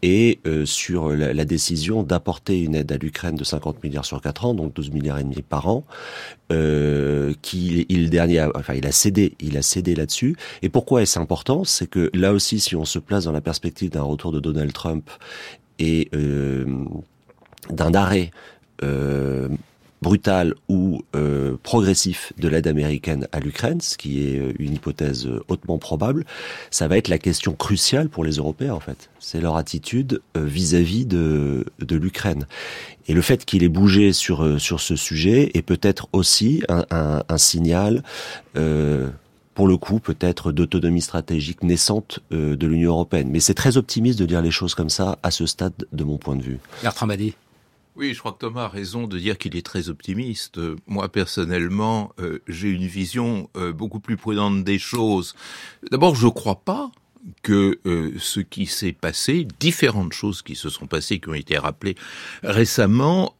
et 0.04 0.40
euh, 0.46 0.66
sur 0.66 1.08
la, 1.08 1.46
décision 1.46 2.02
d'apporter 2.02 2.60
une 2.60 2.74
aide 2.74 2.92
à 2.92 2.98
l'Ukraine 2.98 3.36
de 3.36 3.44
50 3.44 3.82
milliards 3.82 4.04
sur 4.04 4.20
4 4.20 4.44
ans, 4.44 4.52
donc 4.52 4.74
12 4.74 4.90
milliards 4.90 5.18
et 5.18 5.22
demi 5.24 5.40
par 5.40 5.66
an, 5.66 5.82
euh, 6.52 7.32
il 7.54 8.18
a, 8.18 8.50
enfin 8.54 8.74
il 8.74 8.86
a 8.86 8.92
cédé, 8.92 9.32
il 9.40 9.56
a 9.56 9.62
cédé 9.62 9.94
là-dessus. 9.94 10.36
Et 10.60 10.68
pourquoi 10.68 11.00
est-ce 11.00 11.18
important? 11.18 11.64
C'est 11.64 11.86
que 11.86 12.10
là 12.12 12.34
aussi, 12.34 12.60
si 12.60 12.76
on 12.76 12.84
se 12.84 12.98
place 12.98 13.24
dans 13.24 13.32
la 13.32 13.40
perspective 13.40 13.90
d'un 13.90 14.02
retour 14.02 14.30
de 14.30 14.40
Donald 14.40 14.74
Trump 14.74 15.08
et 15.78 16.10
euh, 16.14 16.66
d'un 17.70 17.94
arrêt 17.94 18.30
brutal 20.04 20.54
ou 20.68 21.02
euh, 21.16 21.56
progressif 21.62 22.32
de 22.38 22.48
l'aide 22.48 22.66
américaine 22.66 23.26
à 23.32 23.40
l'Ukraine, 23.40 23.80
ce 23.80 23.96
qui 23.96 24.28
est 24.28 24.38
euh, 24.38 24.52
une 24.58 24.74
hypothèse 24.74 25.26
euh, 25.26 25.42
hautement 25.48 25.78
probable, 25.78 26.26
ça 26.70 26.88
va 26.88 26.98
être 26.98 27.08
la 27.08 27.18
question 27.18 27.54
cruciale 27.54 28.10
pour 28.10 28.22
les 28.22 28.34
Européens 28.34 28.74
en 28.74 28.80
fait. 28.80 29.08
C'est 29.18 29.40
leur 29.40 29.56
attitude 29.56 30.20
vis-à-vis 30.36 31.06
de, 31.06 31.64
de 31.78 31.96
l'Ukraine. 31.96 32.46
Et 33.08 33.14
le 33.14 33.22
fait 33.22 33.46
qu'il 33.46 33.62
ait 33.62 33.68
bougé 33.70 34.12
sur 34.12 34.60
sur 34.60 34.80
ce 34.80 34.96
sujet 34.96 35.50
est 35.54 35.62
peut-être 35.62 36.08
aussi 36.12 36.62
un, 36.68 36.84
un, 36.90 37.22
un 37.26 37.38
signal. 37.38 38.02
Euh, 38.56 39.08
pour 39.54 39.68
le 39.68 39.76
coup, 39.76 40.00
peut-être 40.00 40.52
d'autonomie 40.52 41.00
stratégique 41.00 41.62
naissante 41.62 42.18
euh, 42.32 42.56
de 42.56 42.66
l'Union 42.66 42.90
européenne. 42.90 43.28
Mais 43.30 43.40
c'est 43.40 43.54
très 43.54 43.76
optimiste 43.76 44.18
de 44.18 44.26
dire 44.26 44.42
les 44.42 44.50
choses 44.50 44.74
comme 44.74 44.90
ça 44.90 45.18
à 45.22 45.30
ce 45.30 45.46
stade, 45.46 45.72
de 45.92 46.04
mon 46.04 46.18
point 46.18 46.36
de 46.36 46.42
vue. 46.42 46.58
Bertrand. 46.82 47.06
Oui, 47.96 48.12
je 48.12 48.18
crois 48.18 48.32
que 48.32 48.38
Thomas 48.38 48.64
a 48.64 48.68
raison 48.68 49.06
de 49.06 49.18
dire 49.20 49.38
qu'il 49.38 49.56
est 49.56 49.64
très 49.64 49.88
optimiste. 49.88 50.58
Moi, 50.88 51.08
personnellement, 51.08 52.12
euh, 52.18 52.40
j'ai 52.48 52.68
une 52.68 52.88
vision 52.88 53.48
euh, 53.56 53.72
beaucoup 53.72 54.00
plus 54.00 54.16
prudente 54.16 54.64
des 54.64 54.80
choses. 54.80 55.36
D'abord, 55.92 56.16
je 56.16 56.26
ne 56.26 56.32
crois 56.32 56.60
pas 56.60 56.90
que 57.42 57.78
euh, 57.86 58.12
ce 58.18 58.40
qui 58.40 58.66
s'est 58.66 58.92
passé, 58.92 59.46
différentes 59.60 60.12
choses 60.12 60.42
qui 60.42 60.56
se 60.56 60.70
sont 60.70 60.88
passées, 60.88 61.20
qui 61.20 61.28
ont 61.28 61.34
été 61.34 61.56
rappelées 61.56 61.94
récemment, 62.42 63.36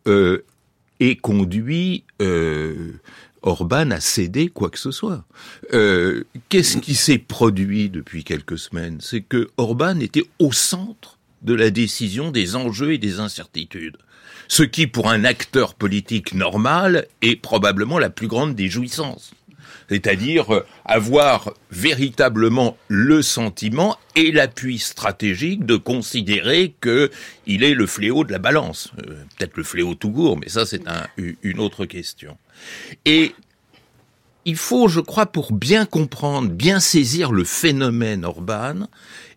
ait 1.00 1.16
conduit 1.16 2.04
Orban 3.42 3.90
à 3.90 4.00
céder 4.00 4.48
quoi 4.48 4.70
que 4.70 4.78
ce 4.78 4.92
soit. 4.92 5.24
Qu'est-ce 6.48 6.78
qui 6.78 6.94
s'est 6.94 7.18
produit 7.18 7.90
depuis 7.90 8.22
quelques 8.22 8.58
semaines? 8.58 8.98
C'est 9.00 9.20
que 9.20 9.50
Orban 9.56 9.98
était 9.98 10.24
au 10.38 10.52
centre 10.52 11.18
de 11.42 11.54
la 11.54 11.70
décision 11.70 12.30
des 12.30 12.54
enjeux 12.54 12.92
et 12.92 12.98
des 12.98 13.18
incertitudes 13.18 13.98
ce 14.48 14.62
qui, 14.62 14.86
pour 14.86 15.10
un 15.10 15.24
acteur 15.24 15.74
politique 15.74 16.34
normal, 16.34 17.06
est 17.22 17.36
probablement 17.36 17.98
la 17.98 18.10
plus 18.10 18.28
grande 18.28 18.54
des 18.54 18.68
jouissances. 18.68 19.32
C'est-à-dire 19.88 20.54
euh, 20.54 20.66
avoir 20.84 21.52
véritablement 21.70 22.76
le 22.88 23.20
sentiment 23.20 23.98
et 24.16 24.32
l'appui 24.32 24.78
stratégique 24.78 25.66
de 25.66 25.76
considérer 25.76 26.74
que 26.80 27.10
il 27.46 27.62
est 27.62 27.74
le 27.74 27.86
fléau 27.86 28.24
de 28.24 28.32
la 28.32 28.38
balance. 28.38 28.90
Euh, 29.06 29.24
peut-être 29.36 29.56
le 29.56 29.62
fléau 29.62 29.94
tout 29.94 30.10
court, 30.10 30.38
mais 30.38 30.48
ça 30.48 30.64
c'est 30.64 30.88
un, 30.88 31.06
une 31.42 31.60
autre 31.60 31.84
question. 31.84 32.38
Et 33.04 33.34
il 34.44 34.56
faut, 34.56 34.88
je 34.88 35.00
crois, 35.00 35.26
pour 35.26 35.52
bien 35.52 35.86
comprendre, 35.86 36.50
bien 36.50 36.80
saisir 36.80 37.32
le 37.32 37.44
phénomène 37.44 38.24
Orban, 38.24 38.88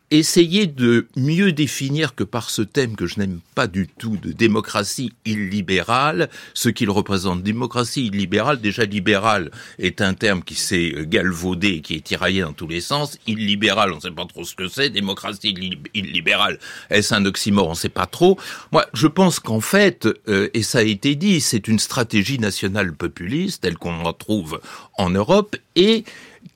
essayer 0.09 0.67
de 0.67 1.07
mieux 1.17 1.51
définir 1.51 2.15
que 2.15 2.23
par 2.23 2.49
ce 2.49 2.61
thème 2.61 2.95
que 2.95 3.07
je 3.07 3.19
n'aime 3.19 3.39
pas 3.55 3.67
du 3.67 3.87
tout 3.87 4.15
de 4.17 4.31
démocratie 4.31 5.11
illibérale, 5.25 6.29
ce 6.53 6.69
qu'il 6.69 6.89
représente. 6.89 7.43
Démocratie 7.43 8.07
illibérale, 8.07 8.61
déjà 8.61 8.85
libéral 8.85 9.51
est 9.79 10.01
un 10.01 10.13
terme 10.13 10.43
qui 10.43 10.55
s'est 10.55 10.93
galvaudé 11.07 11.67
et 11.67 11.81
qui 11.81 11.95
est 11.95 12.01
tiraillé 12.01 12.41
dans 12.41 12.53
tous 12.53 12.67
les 12.67 12.79
sens. 12.79 13.17
Illibéral, 13.27 13.91
on 13.91 13.97
ne 13.97 14.01
sait 14.01 14.11
pas 14.11 14.25
trop 14.25 14.45
ce 14.45 14.55
que 14.55 14.67
c'est. 14.67 14.89
Démocratie 14.89 15.53
illibérale, 15.93 16.57
est-ce 16.89 17.13
un 17.13 17.25
oxymore? 17.25 17.67
On 17.67 17.71
ne 17.71 17.75
sait 17.75 17.89
pas 17.89 18.05
trop. 18.05 18.37
Moi, 18.71 18.85
je 18.93 19.07
pense 19.07 19.39
qu'en 19.39 19.61
fait, 19.61 20.07
euh, 20.29 20.49
et 20.53 20.63
ça 20.63 20.79
a 20.79 20.83
été 20.83 21.15
dit, 21.15 21.41
c'est 21.41 21.67
une 21.67 21.79
stratégie 21.79 22.39
nationale 22.39 22.93
populiste 22.93 23.63
telle 23.63 23.77
qu'on 23.77 24.05
en 24.05 24.13
trouve 24.13 24.61
en 24.97 25.09
Europe 25.09 25.57
et 25.75 26.05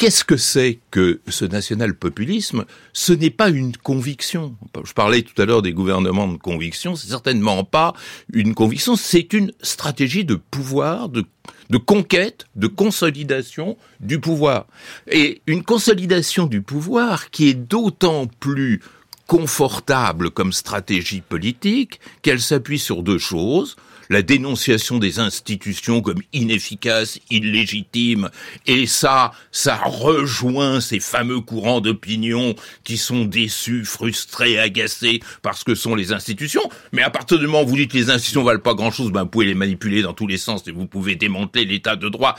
Qu'est-ce 0.01 0.23
que 0.23 0.35
c'est 0.35 0.79
que 0.89 1.21
ce 1.27 1.45
national-populisme? 1.45 2.65
Ce 2.91 3.13
n'est 3.13 3.29
pas 3.29 3.51
une 3.51 3.77
conviction. 3.77 4.55
Je 4.83 4.93
parlais 4.93 5.21
tout 5.21 5.39
à 5.39 5.45
l'heure 5.45 5.61
des 5.61 5.73
gouvernements 5.73 6.27
de 6.27 6.37
conviction, 6.37 6.95
c'est 6.95 7.09
certainement 7.09 7.63
pas 7.63 7.93
une 8.33 8.55
conviction, 8.55 8.95
c'est 8.95 9.31
une 9.31 9.51
stratégie 9.61 10.25
de 10.25 10.33
pouvoir, 10.33 11.07
de, 11.07 11.23
de 11.69 11.77
conquête, 11.77 12.47
de 12.55 12.65
consolidation 12.65 13.77
du 13.99 14.19
pouvoir. 14.19 14.65
Et 15.07 15.43
une 15.45 15.61
consolidation 15.61 16.47
du 16.47 16.63
pouvoir 16.63 17.29
qui 17.29 17.49
est 17.49 17.53
d'autant 17.53 18.25
plus 18.25 18.81
confortable 19.27 20.31
comme 20.31 20.51
stratégie 20.51 21.21
politique 21.21 21.99
qu'elle 22.23 22.41
s'appuie 22.41 22.79
sur 22.79 23.03
deux 23.03 23.19
choses 23.19 23.75
la 24.11 24.21
dénonciation 24.21 24.99
des 24.99 25.19
institutions 25.19 26.01
comme 26.01 26.21
inefficaces, 26.33 27.17
illégitimes, 27.29 28.29
et 28.67 28.85
ça, 28.85 29.31
ça 29.51 29.77
rejoint 29.77 30.81
ces 30.81 30.99
fameux 30.99 31.39
courants 31.39 31.79
d'opinion 31.79 32.53
qui 32.83 32.97
sont 32.97 33.23
déçus, 33.23 33.85
frustrés, 33.85 34.59
agacés 34.59 35.21
par 35.41 35.57
ce 35.57 35.63
que 35.63 35.75
sont 35.75 35.95
les 35.95 36.11
institutions. 36.11 36.69
Mais 36.91 37.03
à 37.03 37.09
partir 37.09 37.39
du 37.39 37.47
moment 37.47 37.63
où 37.63 37.67
vous 37.67 37.77
dites 37.77 37.91
que 37.91 37.97
les 37.97 38.09
institutions 38.09 38.43
valent 38.43 38.59
pas 38.59 38.73
grand 38.73 38.91
chose, 38.91 39.11
ben 39.11 39.23
vous 39.23 39.29
pouvez 39.29 39.45
les 39.45 39.55
manipuler 39.55 40.01
dans 40.01 40.13
tous 40.13 40.27
les 40.27 40.37
sens 40.37 40.67
et 40.67 40.71
vous 40.71 40.87
pouvez 40.87 41.15
démanteler 41.15 41.63
l'état 41.63 41.95
de 41.95 42.09
droit 42.09 42.35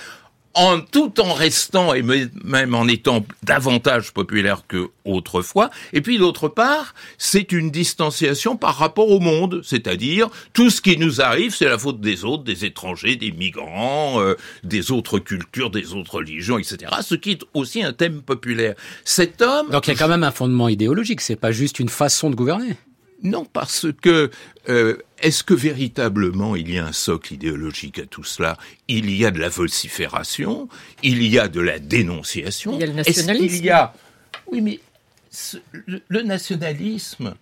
en 0.55 0.81
tout 0.81 1.21
en 1.21 1.33
restant 1.33 1.95
et 1.95 2.03
même 2.03 2.75
en 2.75 2.87
étant 2.87 3.25
davantage 3.43 4.13
populaire 4.13 4.63
que 4.69 4.91
autrefois. 5.05 5.71
Et 5.93 6.01
puis 6.01 6.19
d'autre 6.19 6.49
part, 6.49 6.95
c'est 7.19 7.53
une 7.53 7.71
distanciation 7.71 8.57
par 8.57 8.77
rapport 8.77 9.11
au 9.11 9.21
monde, 9.21 9.63
c'est-à-dire 9.65 10.29
tout 10.53 10.71
ce 10.71 10.81
qui 10.81 10.97
nous 10.97 11.21
arrive, 11.21 11.55
c'est 11.55 11.69
la 11.69 11.79
faute 11.79 12.01
des 12.01 12.25
autres, 12.25 12.45
des 12.45 12.65
étrangers, 12.65 13.17
des 13.17 13.33
migrants, 13.33 14.21
euh, 14.21 14.35
des 14.63 14.91
autres 14.91 15.19
cultures, 15.19 15.71
des 15.71 15.95
autres 15.95 16.17
religions, 16.17 16.59
etc. 16.59 16.93
Ce 17.03 17.15
qui 17.15 17.33
est 17.33 17.45
aussi 17.55 17.83
un 17.83 17.93
thème 17.93 18.23
populaire. 18.23 18.75
Cet 19.05 19.43
homme. 19.43 19.71
Donc 19.71 19.87
il 19.87 19.91
y 19.91 19.95
a 19.95 19.99
quand 19.99 20.09
même 20.09 20.25
un 20.25 20.31
fondement 20.31 20.69
idéologique. 20.69 21.21
C'est 21.21 21.37
pas 21.37 21.53
juste 21.53 21.79
une 21.79 21.89
façon 21.89 22.31
de 22.31 22.35
gouverner. 22.35 22.77
Non, 23.23 23.45
parce 23.45 23.87
que 24.03 24.31
euh, 24.69 24.97
est-ce 25.23 25.45
que 25.45 25.55
véritablement 25.55 26.57
il 26.57 26.71
y 26.71 26.79
a 26.79 26.85
un 26.85 26.93
socle 26.93 27.35
idéologique 27.35 27.99
à 28.01 28.07
tout 28.07 28.25
cela? 28.25 28.59
Il 28.89 29.11
y 29.11 29.25
a 29.25 29.31
de 29.31 29.39
la 29.39 29.49
vocifération, 29.49 30.69
il 31.03 31.23
y 31.23 31.39
a 31.39 31.49
de 31.49 31.61
la 31.61 31.79
dénonciation. 31.79 32.75
Il 32.75 32.81
y 32.81 32.83
a 32.83 32.87
le 32.87 32.93
nationalisme. 32.93 33.57
Il 33.57 33.65
y 33.65 33.71
a, 33.71 33.95
oui, 34.49 34.61
mais 34.61 34.81
le, 36.09 36.23
nationalisme. 36.23 37.35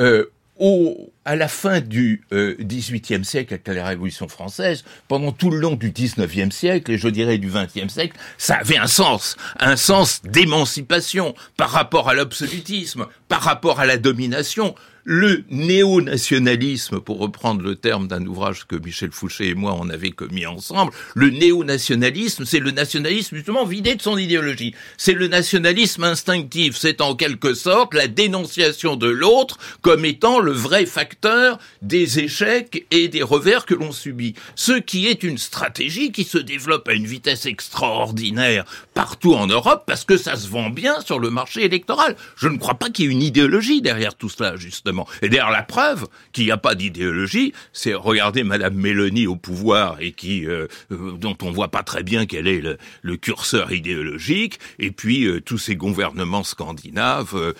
Euh, 0.00 0.26
au, 0.60 1.10
à 1.24 1.36
la 1.36 1.48
fin 1.48 1.80
du 1.80 2.22
euh, 2.32 2.54
XVIIIe 2.60 3.24
siècle, 3.24 3.54
avec 3.54 3.66
la 3.66 3.86
Révolution 3.86 4.28
française, 4.28 4.84
pendant 5.08 5.32
tout 5.32 5.50
le 5.50 5.58
long 5.58 5.74
du 5.74 5.90
XIXe 5.90 6.54
siècle, 6.54 6.92
et 6.92 6.98
je 6.98 7.08
dirais 7.08 7.38
du 7.38 7.48
XXe 7.48 7.90
siècle, 7.90 8.16
ça 8.36 8.56
avait 8.56 8.76
un 8.76 8.86
sens, 8.86 9.36
un 9.58 9.76
sens 9.76 10.20
d'émancipation 10.22 11.34
par 11.56 11.70
rapport 11.70 12.10
à 12.10 12.14
l'absolutisme, 12.14 13.06
par 13.28 13.40
rapport 13.40 13.80
à 13.80 13.86
la 13.86 13.96
domination 13.96 14.74
le 15.10 15.42
néo-nationalisme, 15.50 17.00
pour 17.00 17.18
reprendre 17.18 17.62
le 17.62 17.74
terme 17.74 18.06
d'un 18.06 18.24
ouvrage 18.26 18.68
que 18.68 18.76
Michel 18.76 19.10
Fouché 19.10 19.48
et 19.48 19.54
moi 19.54 19.76
on 19.76 19.90
avait 19.90 20.12
commis 20.12 20.46
ensemble, 20.46 20.92
le 21.16 21.30
néo-nationalisme, 21.30 22.44
c'est 22.44 22.60
le 22.60 22.70
nationalisme 22.70 23.34
justement 23.34 23.64
vidé 23.64 23.96
de 23.96 24.02
son 24.02 24.16
idéologie. 24.16 24.72
C'est 24.98 25.14
le 25.14 25.26
nationalisme 25.26 26.04
instinctif, 26.04 26.76
c'est 26.76 27.00
en 27.00 27.16
quelque 27.16 27.54
sorte 27.54 27.92
la 27.92 28.06
dénonciation 28.06 28.94
de 28.94 29.08
l'autre 29.08 29.58
comme 29.80 30.04
étant 30.04 30.38
le 30.38 30.52
vrai 30.52 30.86
facteur 30.86 31.58
des 31.82 32.20
échecs 32.20 32.86
et 32.92 33.08
des 33.08 33.24
revers 33.24 33.66
que 33.66 33.74
l'on 33.74 33.90
subit. 33.90 34.36
Ce 34.54 34.78
qui 34.78 35.08
est 35.08 35.24
une 35.24 35.38
stratégie 35.38 36.12
qui 36.12 36.22
se 36.22 36.38
développe 36.38 36.86
à 36.88 36.92
une 36.92 37.06
vitesse 37.06 37.46
extraordinaire 37.46 38.64
partout 39.00 39.32
en 39.32 39.46
Europe 39.46 39.84
parce 39.86 40.04
que 40.04 40.18
ça 40.18 40.36
se 40.36 40.46
vend 40.46 40.68
bien 40.68 41.00
sur 41.00 41.18
le 41.18 41.30
marché 41.30 41.64
électoral. 41.64 42.16
Je 42.36 42.48
ne 42.48 42.58
crois 42.58 42.74
pas 42.74 42.90
qu'il 42.90 43.06
y 43.06 43.08
ait 43.08 43.12
une 43.12 43.22
idéologie 43.22 43.80
derrière 43.80 44.14
tout 44.14 44.28
cela, 44.28 44.56
justement. 44.56 45.08
Et 45.22 45.30
d'ailleurs, 45.30 45.50
la 45.50 45.62
preuve 45.62 46.06
qu'il 46.32 46.44
n'y 46.44 46.50
a 46.50 46.58
pas 46.58 46.74
d'idéologie, 46.74 47.54
c'est 47.72 47.94
regarder 47.94 48.44
Madame 48.44 48.74
Mélanie 48.74 49.26
au 49.26 49.36
pouvoir 49.36 49.96
et 50.02 50.12
qui, 50.12 50.46
euh, 50.46 50.66
euh, 50.92 51.12
dont 51.12 51.34
on 51.40 51.50
voit 51.50 51.70
pas 51.70 51.82
très 51.82 52.02
bien 52.02 52.26
quel 52.26 52.46
est 52.46 52.60
le, 53.02 53.16
curseur 53.16 53.72
idéologique, 53.72 54.58
et 54.78 54.90
puis 54.90 55.24
euh, 55.24 55.40
tous 55.40 55.56
ces 55.56 55.76
gouvernements 55.76 56.44
scandinaves, 56.44 57.54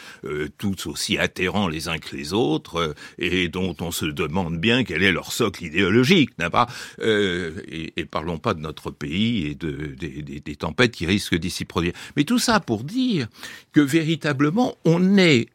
tous 0.59 0.87
aussi 0.87 1.17
atterrants 1.17 1.69
les 1.69 1.89
uns 1.89 1.99
que 1.99 2.15
les 2.15 2.35
autres, 2.35 2.95
et 3.19 3.49
dont 3.49 3.75
on 3.81 3.93
se 3.93 4.05
demande 4.05 4.59
bien 4.59 4.85
quel 4.85 5.03
est 5.03 5.13
leur 5.13 5.33
socle 5.33 5.65
idéologique, 5.65 6.39
n'est-ce 6.39 6.51
pas? 6.51 6.67
Et, 7.03 7.93
et, 7.97 8.05
parlons 8.05 8.39
pas 8.39 8.55
de 8.55 8.61
notre 8.61 8.91
pays 8.91 9.47
et 9.47 9.55
de, 9.55 9.95
des, 9.99 10.23
des 10.23 10.57
tempêtes 10.57 10.93
qui 10.93 11.07
risquent 11.07 11.30
d'y 11.37 11.51
s'y 11.51 11.65
produire. 11.65 11.93
Mais 12.17 12.25
tout 12.25 12.39
ça 12.39 12.61
pour 12.61 12.85
dire 12.85 13.29
que 13.73 13.81
véritablement, 13.81 14.77
on 14.85 15.17
est 15.17 15.49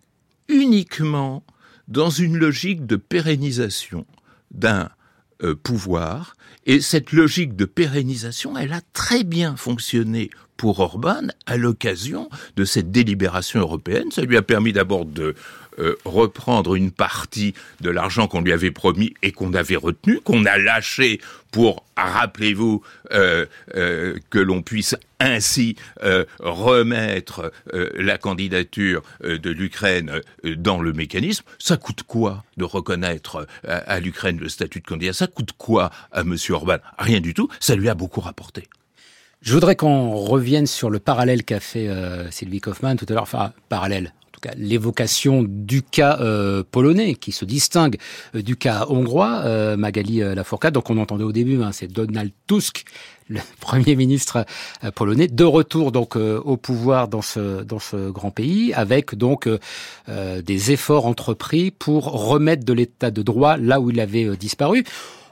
uniquement 0.48 1.44
dans 1.88 2.10
une 2.10 2.38
logique 2.38 2.86
de 2.86 2.96
pérennisation 2.96 4.06
d'un 4.52 4.90
euh, 5.44 5.56
pouvoir. 5.56 6.36
Et 6.66 6.82
cette 6.82 7.12
logique 7.12 7.56
de 7.56 7.66
pérennisation, 7.66 8.58
elle 8.58 8.74
a 8.74 8.82
très 8.94 9.24
bien 9.24 9.56
fonctionné 9.56 10.30
pour 10.58 10.80
Orban 10.80 11.28
à 11.46 11.58
l'occasion 11.58 12.30
de 12.56 12.66
cette 12.66 12.92
délibération 12.92 13.60
européenne. 13.60 14.12
Ça 14.12 14.22
lui 14.22 14.38
a 14.38 14.42
permis 14.42 14.74
d'abord 14.74 15.06
de 15.06 15.36
euh, 15.78 15.96
reprendre 16.06 16.76
une 16.76 16.92
partie 16.92 17.54
de 17.82 17.90
l'argent 17.90 18.28
qu'on 18.28 18.40
lui 18.40 18.54
avait 18.54 18.72
promis 18.72 19.14
et 19.22 19.34
qu'on 19.34 19.54
avait 19.54 19.76
retenu, 19.76 20.22
qu'on 20.22 20.46
a 20.46 20.58
lâché 20.58 21.20
pour, 21.52 21.86
rappelez-vous, 21.98 22.82
euh, 23.12 23.46
euh, 23.76 24.18
que 24.30 24.40
l'on 24.40 24.62
puisse 24.62 24.96
ainsi 25.20 25.78
remettre 26.40 27.54
la 27.72 28.18
candidature 28.18 29.02
de 29.24 29.50
l'Ukraine 29.50 30.20
dans 30.44 30.82
le 30.82 30.92
mécanisme. 30.92 31.46
Ça 31.58 31.78
coûte 31.78 32.04
quoi 32.04 32.44
de 32.58 32.66
reconnaître 32.66 33.48
à, 33.66 34.00
l'Ukraine 34.02 34.38
le 34.40 34.50
statut 34.50 34.82
de 34.82 34.86
candidat? 34.86 35.14
Ça 35.14 35.28
coûte 35.28 35.54
quoi 35.58 35.90
à 36.12 36.22
M. 36.22 36.36
Orban? 36.50 36.78
Rien 36.98 37.22
du 37.22 37.34
tout. 37.34 37.48
Ça 37.62 37.76
lui 37.76 37.88
a 37.88 37.96
beaucoup 37.96 38.20
rapporté. 38.20 38.68
Je 39.46 39.54
voudrais 39.54 39.78
qu'on 39.78 40.16
revienne 40.16 40.68
sur 40.68 40.90
le 40.90 41.00
parallèle 41.00 41.44
qu'a 41.44 41.62
fait 41.62 41.88
Sylvie 42.32 42.60
Kaufmann 42.60 42.98
tout 42.98 43.06
à 43.08 43.14
l'heure, 43.14 43.24
enfin 43.24 43.54
parallèle, 43.70 44.12
l'évocation 44.58 45.44
du 45.48 45.82
cas 45.82 46.20
euh, 46.22 46.64
polonais 46.70 47.16
qui 47.16 47.32
se 47.32 47.46
distingue 47.46 47.98
euh, 48.36 48.42
du 48.42 48.56
cas 48.56 48.86
hongrois, 48.90 49.42
euh, 49.46 49.78
Magali 49.78 50.20
Lafourcade. 50.20 50.74
Donc 50.74 50.90
on 50.90 50.98
entendait 50.98 51.24
au 51.24 51.32
début, 51.32 51.62
hein, 51.62 51.72
c'est 51.72 51.88
Donald 51.88 52.32
Tusk, 52.48 52.86
le 53.28 53.40
premier 53.60 53.96
ministre 53.96 54.46
polonais, 54.94 55.28
de 55.28 55.44
retour 55.44 55.92
donc 55.92 56.16
au 56.16 56.58
pouvoir 56.58 57.08
dans 57.08 57.24
ce 57.24 57.64
dans 57.64 57.80
ce 57.80 58.12
grand 58.12 58.30
pays, 58.30 58.72
avec 58.76 59.16
donc 59.16 59.50
des 60.08 60.72
efforts 60.72 61.08
entrepris 61.08 61.72
pour 61.72 62.04
remettre 62.28 62.66
de 62.66 62.74
l'état 62.74 63.10
de 63.10 63.24
droit 63.24 63.58
là 63.58 63.80
où 63.80 63.90
il 63.90 64.00
avait 64.00 64.38
disparu. 64.38 64.84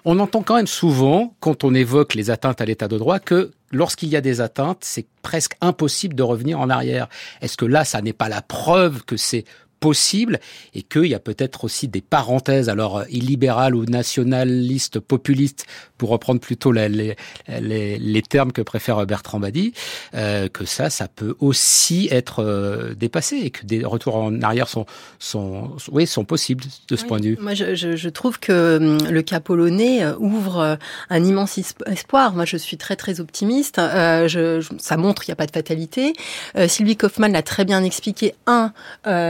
On 0.05 0.19
entend 0.19 0.41
quand 0.43 0.55
même 0.55 0.67
souvent, 0.67 1.35
quand 1.39 1.63
on 1.63 1.73
évoque 1.73 2.13
les 2.13 2.29
atteintes 2.29 2.59
à 2.59 2.65
l'état 2.65 2.87
de 2.87 2.97
droit, 2.97 3.19
que 3.19 3.51
lorsqu'il 3.71 4.09
y 4.09 4.15
a 4.15 4.21
des 4.21 4.41
atteintes, 4.41 4.79
c'est 4.81 5.07
presque 5.21 5.53
impossible 5.61 6.13
de 6.13 6.23
revenir 6.23 6.59
en 6.59 6.69
arrière. 6.69 7.07
Est-ce 7.41 7.55
que 7.55 7.65
là, 7.65 7.85
ça 7.85 8.01
n'est 8.01 8.13
pas 8.13 8.27
la 8.27 8.41
preuve 8.41 9.03
que 9.03 9.15
c'est 9.15 9.45
possible 9.83 10.39
et 10.73 10.81
qu'il 10.81 11.07
y 11.07 11.13
a 11.13 11.19
peut-être 11.19 11.65
aussi 11.65 11.89
des 11.89 11.99
parenthèses, 11.99 12.69
alors 12.69 12.99
euh, 12.99 13.03
illibérales 13.09 13.75
ou 13.75 13.83
nationalistes, 13.83 15.01
populistes, 15.01 15.65
pour 15.97 16.07
reprendre 16.07 16.39
plutôt 16.39 16.71
les, 16.71 17.17
les, 17.49 17.97
les 17.97 18.21
termes 18.21 18.53
que 18.53 18.61
préfère 18.61 19.05
Bertrand 19.05 19.41
Badi, 19.41 19.73
euh, 20.15 20.47
que 20.47 20.63
ça, 20.63 20.89
ça 20.89 21.09
peut 21.09 21.35
aussi 21.39 22.07
être 22.11 22.39
euh, 22.39 22.93
dépassé 22.93 23.35
et 23.37 23.49
que 23.49 23.65
des 23.65 23.83
retours 23.83 24.15
en 24.15 24.41
arrière 24.41 24.69
sont, 24.69 24.85
sont, 25.19 25.75
oui, 25.91 26.07
sont 26.07 26.23
possibles 26.23 26.63
de 26.87 26.95
ce 26.95 27.03
point 27.05 27.19
de 27.19 27.25
vue. 27.25 27.37
Moi, 27.41 27.53
je, 27.53 27.75
je, 27.75 28.09
trouve 28.09 28.39
que 28.39 28.77
hum, 28.77 29.11
le 29.11 29.21
cas 29.21 29.41
polonais 29.41 30.03
euh, 30.03 30.15
ouvre 30.17 30.77
un 31.09 31.23
immense 31.23 31.59
espoir. 31.87 32.33
Moi, 32.35 32.45
je 32.45 32.57
suis 32.57 32.77
très 32.77 32.95
très 32.95 33.19
optimiste. 33.19 33.79
Euh, 33.79 34.27
je, 34.27 34.65
ça 34.77 34.95
montre 34.95 35.23
qu'il 35.23 35.31
n'y 35.31 35.33
a 35.33 35.41
pas 35.43 35.45
de 35.45 35.51
fatalité. 35.51 36.13
Euh, 36.55 36.67
Sylvie 36.67 36.95
Kaufmann 36.95 37.33
l'a 37.33 37.43
très 37.43 37.65
bien 37.65 37.83
expliqué. 37.83 38.33
Un, 38.47 38.71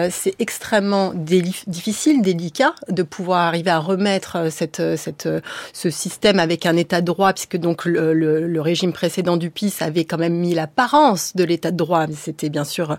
c'est 0.10 0.36
extrêmement 0.44 1.14
difficile, 1.16 2.22
délicat 2.22 2.76
de 2.90 3.02
pouvoir 3.02 3.48
arriver 3.48 3.72
à 3.72 3.80
remettre 3.80 4.36
euh, 4.36 4.50
euh, 4.82 4.98
euh, 5.26 5.40
ce 5.72 5.90
système 5.90 6.38
avec 6.38 6.66
un 6.66 6.76
état 6.76 7.00
de 7.00 7.06
droit, 7.06 7.32
puisque 7.32 7.56
donc 7.56 7.86
le, 7.86 8.60
régime 8.60 8.92
précédent 8.92 9.38
du 9.38 9.50
PIS 9.50 9.76
avait 9.80 10.04
quand 10.04 10.18
même 10.18 10.36
mis 10.36 10.54
l'apparence 10.54 11.34
de 11.34 11.46
l'état 11.46 11.72
de 11.72 11.78
droit, 11.78 12.08
mais 12.08 12.16
c'était 12.16 12.50
bien 12.50 12.66
sûr 12.66 12.98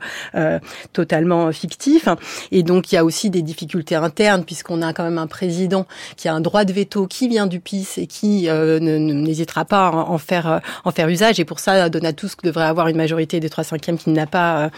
totalement 0.92 1.52
fictif. 1.52 2.08
Et 2.50 2.62
donc 2.62 2.90
il 2.90 2.94
y 2.94 2.98
a 2.98 3.04
aussi 3.04 3.28
des 3.28 3.42
difficultés 3.42 3.94
internes, 3.94 4.44
puisqu'on 4.44 4.80
a 4.80 4.94
quand 4.94 5.04
même 5.04 5.18
un 5.18 5.26
président 5.26 5.86
qui 6.16 6.28
a 6.28 6.34
un 6.34 6.40
droit 6.40 6.64
de 6.64 6.72
veto 6.72 7.06
qui 7.06 7.28
vient 7.28 7.46
du 7.46 7.60
PIS 7.60 7.88
et 7.98 8.06
qui 8.06 8.48
n'hésitera 8.48 9.64
pas 9.66 9.88
à 9.88 9.90
en 9.90 10.18
faire, 10.18 10.60
en 10.84 10.90
faire 10.90 11.08
usage. 11.08 11.40
Et 11.40 11.44
pour 11.44 11.60
ça, 11.60 11.90
Donald 11.90 12.16
Tusk 12.16 12.42
devrait 12.42 12.64
avoir 12.64 12.88
une 12.88 12.96
majorité 12.96 13.40
des 13.40 13.50
trois 13.50 13.64
cinquièmes 13.64 13.98
qu'il 13.98 14.12
n'a 14.14 14.26
pas 14.26 14.70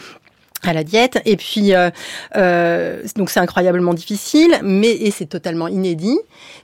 à 0.62 0.72
la 0.72 0.84
diète. 0.84 1.20
Et 1.24 1.36
puis 1.36 1.74
euh, 1.74 1.90
euh, 2.36 3.02
donc 3.16 3.30
c'est 3.30 3.40
incroyablement 3.40 3.94
difficile 3.94 4.58
mais 4.62 4.90
et 4.90 5.10
c'est 5.10 5.26
totalement 5.26 5.68
inédit 5.68 6.18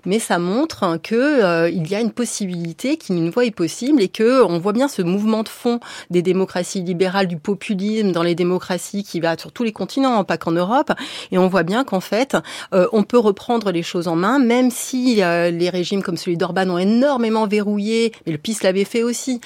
mais 0.04 0.18
ça 0.18 0.38
montre 0.38 0.98
que 1.02 1.14
euh, 1.14 1.70
il 1.70 1.88
y 1.88 1.94
a 1.94 2.00
une 2.00 2.10
possibilité 2.10 2.96
qu'une 2.96 3.30
voie 3.30 3.44
est 3.44 3.50
possible 3.50 4.02
et 4.02 4.08
que 4.08 4.42
on 4.42 4.58
voit 4.58 4.72
bien 4.72 4.88
ce 4.88 5.02
mouvement 5.02 5.42
de 5.42 5.48
fond 5.48 5.80
des 6.10 6.22
démocraties 6.22 6.82
libérales 6.82 7.28
du 7.28 7.36
populisme 7.36 8.12
dans 8.12 8.22
les 8.22 8.34
démocraties 8.34 9.04
qui 9.04 9.20
va 9.20 9.36
sur 9.38 9.52
tous 9.52 9.64
les 9.64 9.72
continents 9.72 10.22
pas 10.24 10.36
qu'en 10.36 10.52
Europe. 10.52 10.92
Et 11.30 11.38
on 11.38 11.48
voit 11.48 11.62
bien 11.62 11.84
qu'en 11.84 12.00
fait 12.00 12.36
euh, 12.74 12.86
on 12.92 13.02
peut 13.02 13.18
reprendre 13.18 13.70
les 13.70 13.82
choses 13.82 14.08
en 14.08 14.16
main 14.16 14.38
même 14.38 14.70
si 14.70 15.22
euh, 15.22 15.50
les 15.50 15.70
régimes 15.70 16.02
comme 16.02 16.16
celui 16.16 16.36
d'Orban 16.36 16.68
ont 16.68 16.78
énormément 16.78 17.46
verrouillé 17.46 18.12
mais 18.26 18.32
le 18.32 18.38
PIS 18.38 18.58
l'avait 18.62 18.84
fait 18.84 19.02
aussi 19.02 19.40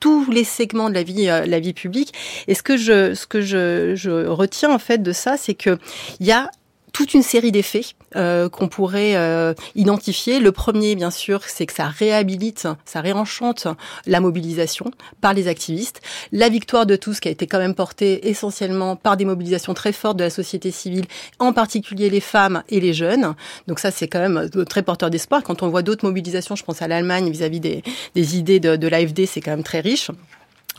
tous 0.00 0.30
les 0.30 0.44
segments 0.44 0.88
de 0.88 0.94
la 0.94 1.02
vie 1.02 1.26
la 1.26 1.60
vie 1.60 1.72
publique. 1.72 2.12
Et 2.46 2.54
ce 2.54 2.62
que 2.62 2.76
je 2.76 3.14
ce 3.14 3.26
que 3.26 3.40
je 3.40 3.77
je, 3.94 4.26
retiens 4.26 4.72
en 4.72 4.78
fait 4.78 5.02
de 5.02 5.12
ça, 5.12 5.36
c'est 5.36 5.54
que 5.54 5.78
il 6.20 6.26
y 6.26 6.32
a 6.32 6.50
toute 6.92 7.14
une 7.14 7.22
série 7.22 7.52
d'effets 7.52 7.84
euh, 8.16 8.48
qu'on 8.48 8.68
pourrait 8.68 9.14
euh, 9.14 9.54
identifier. 9.74 10.40
Le 10.40 10.52
premier, 10.52 10.96
bien 10.96 11.10
sûr, 11.10 11.42
c'est 11.46 11.66
que 11.66 11.72
ça 11.72 11.86
réhabilite, 11.86 12.66
ça 12.84 13.00
réenchante 13.00 13.68
la 14.06 14.20
mobilisation 14.20 14.90
par 15.20 15.34
les 15.34 15.48
activistes. 15.48 16.00
La 16.32 16.48
victoire 16.48 16.86
de 16.86 16.96
tous, 16.96 17.20
qui 17.20 17.28
a 17.28 17.30
été 17.30 17.46
quand 17.46 17.58
même 17.58 17.74
portée 17.74 18.28
essentiellement 18.28 18.96
par 18.96 19.16
des 19.16 19.24
mobilisations 19.24 19.74
très 19.74 19.92
fortes 19.92 20.16
de 20.16 20.24
la 20.24 20.30
société 20.30 20.70
civile, 20.70 21.04
en 21.38 21.52
particulier 21.52 22.10
les 22.10 22.20
femmes 22.20 22.62
et 22.68 22.80
les 22.80 22.94
jeunes. 22.94 23.34
Donc 23.66 23.78
ça, 23.78 23.90
c'est 23.90 24.08
quand 24.08 24.20
même 24.20 24.50
euh, 24.56 24.64
très 24.64 24.82
porteur 24.82 25.10
d'espoir. 25.10 25.42
Quand 25.42 25.62
on 25.62 25.68
voit 25.68 25.82
d'autres 25.82 26.04
mobilisations, 26.04 26.56
je 26.56 26.64
pense 26.64 26.82
à 26.82 26.88
l'Allemagne 26.88 27.30
vis-à-vis 27.30 27.60
des, 27.60 27.82
des 28.14 28.38
idées 28.38 28.60
de, 28.60 28.76
de 28.76 28.88
l'AFD, 28.88 29.26
c'est 29.26 29.40
quand 29.40 29.52
même 29.52 29.62
très 29.62 29.80
riche. 29.80 30.10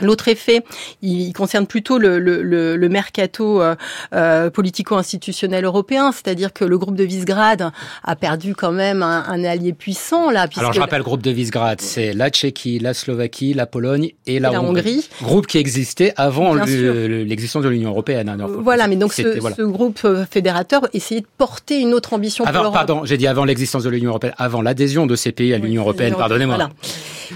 L'autre 0.01 0.27
effet, 0.27 0.63
il 1.01 1.33
concerne 1.33 1.67
plutôt 1.67 1.97
le, 1.97 2.19
le, 2.19 2.41
le, 2.41 2.89
mercato 2.89 3.61
euh, 3.61 3.75
euh, 4.13 4.49
politico-institutionnel 4.49 5.65
européen, 5.65 6.11
c'est-à-dire 6.11 6.53
que 6.53 6.65
le 6.65 6.77
groupe 6.77 6.95
de 6.95 7.03
Visegrad 7.03 7.71
a 8.03 8.15
perdu 8.15 8.55
quand 8.55 8.71
même 8.71 9.03
un, 9.03 9.25
un 9.27 9.43
allié 9.43 9.73
puissant 9.73 10.31
là. 10.31 10.47
Alors 10.57 10.73
je 10.73 10.79
rappelle, 10.79 10.99
le 10.99 11.03
groupe 11.03 11.21
de 11.21 11.31
Visegrad, 11.31 11.81
c'est 11.81 12.13
la 12.13 12.29
Tchéquie, 12.29 12.79
la 12.79 12.93
Slovaquie, 12.93 13.53
la 13.53 13.65
Pologne 13.65 14.11
et 14.25 14.39
la, 14.39 14.61
Hongrie. 14.61 15.07
Groupe 15.21 15.47
qui 15.47 15.57
existait 15.57 16.13
avant 16.15 16.53
l'existence 16.53 17.63
de 17.63 17.69
l'Union 17.69 17.89
européenne. 17.89 18.29
Hein, 18.29 18.37
voilà, 18.61 18.87
mais 18.87 18.95
donc 18.95 19.13
ce, 19.13 19.21
ce, 19.21 19.61
groupe 19.61 19.99
euh, 20.05 20.25
fédérateur 20.29 20.87
essayait 20.93 21.21
de 21.21 21.27
porter 21.37 21.79
une 21.79 21.93
autre 21.93 22.13
ambition 22.13 22.45
avant, 22.45 22.63
pour. 22.63 22.73
Pardon, 22.73 23.05
j'ai 23.05 23.17
dit 23.17 23.27
avant 23.27 23.45
l'existence 23.45 23.83
de 23.83 23.89
l'Union 23.89 24.09
européenne, 24.09 24.33
avant 24.37 24.61
l'adhésion 24.61 25.05
de 25.05 25.15
ces 25.15 25.31
pays 25.31 25.53
à 25.53 25.57
l'Union 25.57 25.81
européenne. 25.81 26.15
Pardonnez-moi. 26.17 26.55
Voilà. 26.55 26.69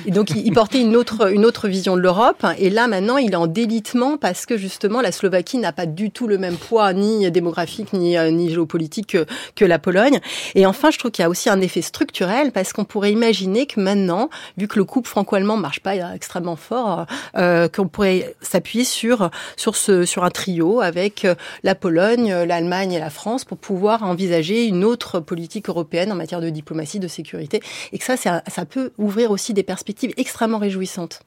Et 0.05 0.11
donc 0.11 0.31
il, 0.31 0.45
il 0.45 0.53
portait 0.53 0.81
une 0.81 0.95
autre 0.95 1.31
une 1.31 1.45
autre 1.45 1.67
vision 1.67 1.95
de 1.95 2.01
l'Europe 2.01 2.45
et 2.57 2.69
là, 2.69 2.87
maintenant, 2.87 3.17
il 3.17 3.33
est 3.33 3.37
en 3.37 3.47
délitement 3.47 4.17
parce 4.17 4.45
que 4.45 4.57
justement, 4.57 5.01
la 5.01 5.11
Slovaquie 5.11 5.57
n'a 5.57 5.71
pas 5.71 5.85
du 5.85 6.11
tout 6.11 6.27
le 6.27 6.37
même 6.37 6.57
poids, 6.57 6.93
ni 6.93 7.29
démographique, 7.31 7.93
ni, 7.93 8.17
euh, 8.17 8.49
géopolitique 8.49 9.17
que, 9.55 9.65
la 9.65 9.79
Pologne. 9.79 10.19
Et 10.55 10.65
enfin, 10.65 10.91
je 10.91 10.99
trouve 10.99 11.11
qu'il 11.11 11.23
y 11.23 11.25
a 11.25 11.29
aussi 11.29 11.49
un 11.49 11.61
effet 11.61 11.81
structurel 11.81 12.51
parce 12.51 12.73
qu'on 12.73 12.83
pourrait 12.83 13.13
imaginer 13.13 13.65
que 13.65 13.79
maintenant, 13.79 14.29
vu 14.57 14.67
que 14.67 14.77
le 14.77 14.83
couple 14.83 15.07
franco-allemand 15.07 15.55
marche 15.55 15.79
pas 15.79 15.95
extrêmement 16.13 16.57
fort, 16.57 17.05
euh, 17.37 17.69
qu'on 17.69 17.87
pourrait 17.87 18.35
s'appuyer 18.41 18.83
sur 18.83 19.29
sur 19.55 20.23
un 20.23 20.29
trio 20.29 20.81
avec 20.81 21.23
euh, 21.23 21.35
la 21.63 21.75
Pologne, 21.75 22.33
l'Allemagne 22.33 22.91
et 22.91 22.99
la 22.99 23.09
France 23.09 23.45
pour 23.45 23.57
pouvoir 23.57 24.03
envisager 24.03 24.65
une 24.65 24.83
autre 24.83 25.21
politique 25.21 25.69
européenne 25.69 26.11
en 26.11 26.15
matière 26.15 26.41
de 26.41 26.49
diplomatie, 26.49 26.99
de 26.99 27.07
sécurité, 27.07 27.61
et 27.93 27.97
que 27.97 28.03
ça, 28.03 28.17
ça 28.17 28.65
peut 28.65 28.91
ouvrir 28.97 29.31
aussi 29.31 29.53
des 29.53 29.63
perspectives 29.63 30.13
extrêmement 30.17 30.57
réjouissantes. 30.57 31.21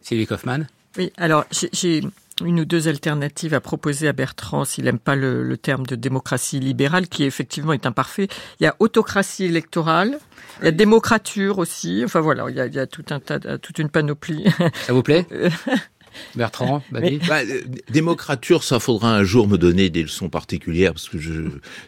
Sylvie 0.00 0.26
Kaufmann 0.26 0.66
Oui, 0.96 1.12
alors 1.16 1.44
j'ai 1.50 2.02
une 2.44 2.60
ou 2.60 2.64
deux 2.64 2.88
alternatives 2.88 3.54
à 3.54 3.60
proposer 3.60 4.08
à 4.08 4.12
Bertrand 4.12 4.64
s'il 4.64 4.84
n'aime 4.84 4.98
pas 4.98 5.14
le, 5.14 5.56
terme 5.56 5.86
de 5.86 5.94
démocratie 5.94 6.60
libérale, 6.60 7.08
qui 7.08 7.24
effectivement 7.24 7.72
est 7.72 7.86
imparfait. 7.86 8.28
Il 8.60 8.64
y 8.64 8.66
a 8.66 8.76
autocratie 8.78 9.44
électorale, 9.44 10.18
il 10.60 10.64
y 10.64 10.68
a 10.68 10.72
démocrature 10.72 11.58
aussi. 11.58 12.02
Enfin 12.04 12.20
voilà, 12.20 12.46
il 12.48 12.56
y 12.56 12.60
a, 12.60 12.66
il 12.66 12.74
y 12.74 12.78
a 12.78 12.86
tout 12.86 13.04
un 13.10 13.20
tas, 13.20 13.38
toute 13.58 13.78
une 13.78 13.90
panoplie. 13.90 14.44
Ça 14.86 14.92
vous 14.92 15.02
plaît? 15.02 15.26
Bertrand, 16.34 16.82
bah, 16.90 17.00
euh, 17.02 17.62
démocrature, 17.90 18.62
ça 18.64 18.80
faudra 18.80 19.14
un 19.16 19.24
jour 19.24 19.48
me 19.48 19.58
donner 19.58 19.90
des 19.90 20.02
leçons 20.02 20.28
particulières 20.28 20.92
parce 20.92 21.08
que 21.08 21.18
je, 21.18 21.32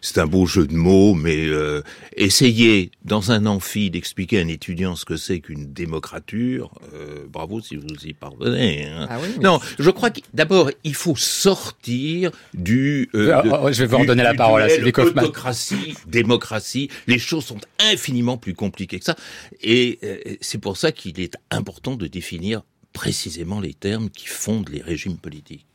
c'est 0.01 0.19
un 0.19 0.27
beau 0.27 0.47
jeu 0.47 0.67
de 0.67 0.75
mots, 0.75 1.15
mais 1.15 1.47
euh, 1.47 1.83
essayer 2.17 2.91
dans 3.05 3.33
un 3.33 3.47
amphi 3.47 3.91
d'expliquer 3.91 4.39
à 4.39 4.43
un 4.43 4.49
étudiant 4.49 4.97
ce 4.97 5.05
que 5.05 5.17
c'est 5.17 5.41
qu'une 5.41 5.73
démocrature, 5.73 6.73
euh, 6.95 7.25
bravo 7.29 7.61
si 7.61 7.77
vous 7.77 7.95
y 8.05 8.13
parvenez. 8.13 8.87
Hein. 8.87 9.07
Ah 9.11 9.19
non, 9.41 9.61
je 9.79 9.91
crois 9.91 10.11
que 10.11 10.21
d'abord 10.35 10.71
il 10.85 10.95
faut 10.95 11.17
sortir 11.17 12.31
du. 12.55 13.09
Euh, 13.15 13.43
oh, 13.45 13.73
je 13.73 13.85
vais 13.85 13.87
vous 13.87 13.99
redonner 13.99 14.23
la 14.23 14.35
parole 14.35 14.63
à 14.63 14.69
Sylvie 14.69 14.93
Kaufmann. 14.93 15.25
Autocratie, 15.25 15.95
démocratie, 16.07 16.89
les 17.07 17.19
choses 17.19 17.45
sont 17.45 17.61
infiniment 17.79 18.37
plus 18.37 18.55
compliquées 18.55 18.99
que 18.99 19.05
ça, 19.05 19.17
et 19.63 19.99
c'est 20.41 20.59
pour 20.59 20.77
ça 20.77 20.93
qu'il 20.93 21.21
est 21.21 21.37
important 21.51 21.97
de 21.97 22.07
définir 22.07 22.63
précisément 22.93 23.61
les 23.61 23.75
termes 23.75 24.11
qui 24.11 24.27
fondent 24.27 24.69
les 24.69 24.83
régimes 24.83 25.17
politiques. 25.17 25.67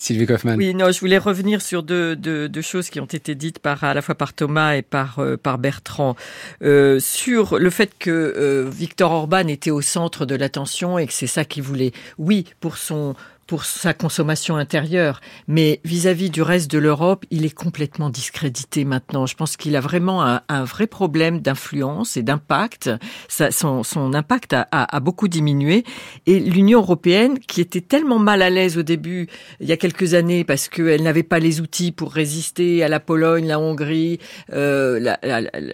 Sylvie 0.00 0.26
Kaufmann. 0.26 0.56
Oui, 0.56 0.74
non, 0.74 0.90
je 0.90 0.98
voulais 0.98 1.18
revenir 1.18 1.60
sur 1.60 1.82
deux, 1.82 2.16
deux, 2.16 2.48
deux, 2.48 2.62
choses 2.62 2.88
qui 2.88 3.00
ont 3.00 3.04
été 3.04 3.34
dites 3.34 3.58
par 3.58 3.84
à 3.84 3.92
la 3.92 4.00
fois 4.00 4.14
par 4.14 4.32
Thomas 4.32 4.72
et 4.72 4.80
par 4.80 5.18
euh, 5.18 5.36
par 5.36 5.58
Bertrand 5.58 6.16
euh, 6.62 6.98
sur 7.00 7.58
le 7.58 7.68
fait 7.68 7.90
que 7.98 8.10
euh, 8.10 8.70
Victor 8.70 9.12
Orban 9.12 9.46
était 9.48 9.70
au 9.70 9.82
centre 9.82 10.24
de 10.24 10.34
l'attention 10.34 10.98
et 10.98 11.06
que 11.06 11.12
c'est 11.12 11.26
ça 11.26 11.44
qu'il 11.44 11.64
voulait. 11.64 11.92
Oui, 12.16 12.46
pour 12.60 12.78
son 12.78 13.14
pour 13.50 13.64
sa 13.64 13.94
consommation 13.94 14.54
intérieure, 14.54 15.20
mais 15.48 15.80
vis-à-vis 15.84 16.30
du 16.30 16.40
reste 16.40 16.70
de 16.70 16.78
l'Europe, 16.78 17.24
il 17.32 17.44
est 17.44 17.52
complètement 17.52 18.08
discrédité 18.08 18.84
maintenant. 18.84 19.26
Je 19.26 19.34
pense 19.34 19.56
qu'il 19.56 19.74
a 19.74 19.80
vraiment 19.80 20.22
un, 20.22 20.62
vrai 20.62 20.86
problème 20.86 21.40
d'influence 21.40 22.16
et 22.16 22.22
d'impact. 22.22 22.90
Son, 23.28 23.82
son, 23.82 24.14
impact 24.14 24.52
a, 24.52 24.68
a, 24.70 25.00
beaucoup 25.00 25.26
diminué. 25.26 25.82
Et 26.26 26.38
l'Union 26.38 26.78
européenne, 26.78 27.40
qui 27.40 27.60
était 27.60 27.80
tellement 27.80 28.20
mal 28.20 28.40
à 28.42 28.50
l'aise 28.50 28.78
au 28.78 28.82
début, 28.82 29.26
il 29.58 29.68
y 29.68 29.72
a 29.72 29.76
quelques 29.76 30.14
années, 30.14 30.44
parce 30.44 30.68
qu'elle 30.68 31.02
n'avait 31.02 31.24
pas 31.24 31.40
les 31.40 31.60
outils 31.60 31.90
pour 31.90 32.12
résister 32.12 32.84
à 32.84 32.88
la 32.88 33.00
Pologne, 33.00 33.48
la 33.48 33.58
Hongrie, 33.58 34.20
euh, 34.52 35.00
la, 35.00 35.18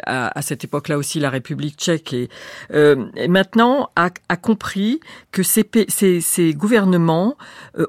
à, 0.06 0.40
cette 0.40 0.64
époque-là 0.64 0.96
aussi 0.96 1.20
la 1.20 1.28
République 1.28 1.76
tchèque, 1.76 2.14
et, 2.14 2.30
euh, 2.72 3.04
maintenant 3.28 3.90
a, 3.96 4.08
a, 4.30 4.36
compris 4.38 4.98
que 5.30 5.42
ces, 5.42 5.68
ces, 5.88 6.22
ces 6.22 6.54
gouvernements 6.54 7.36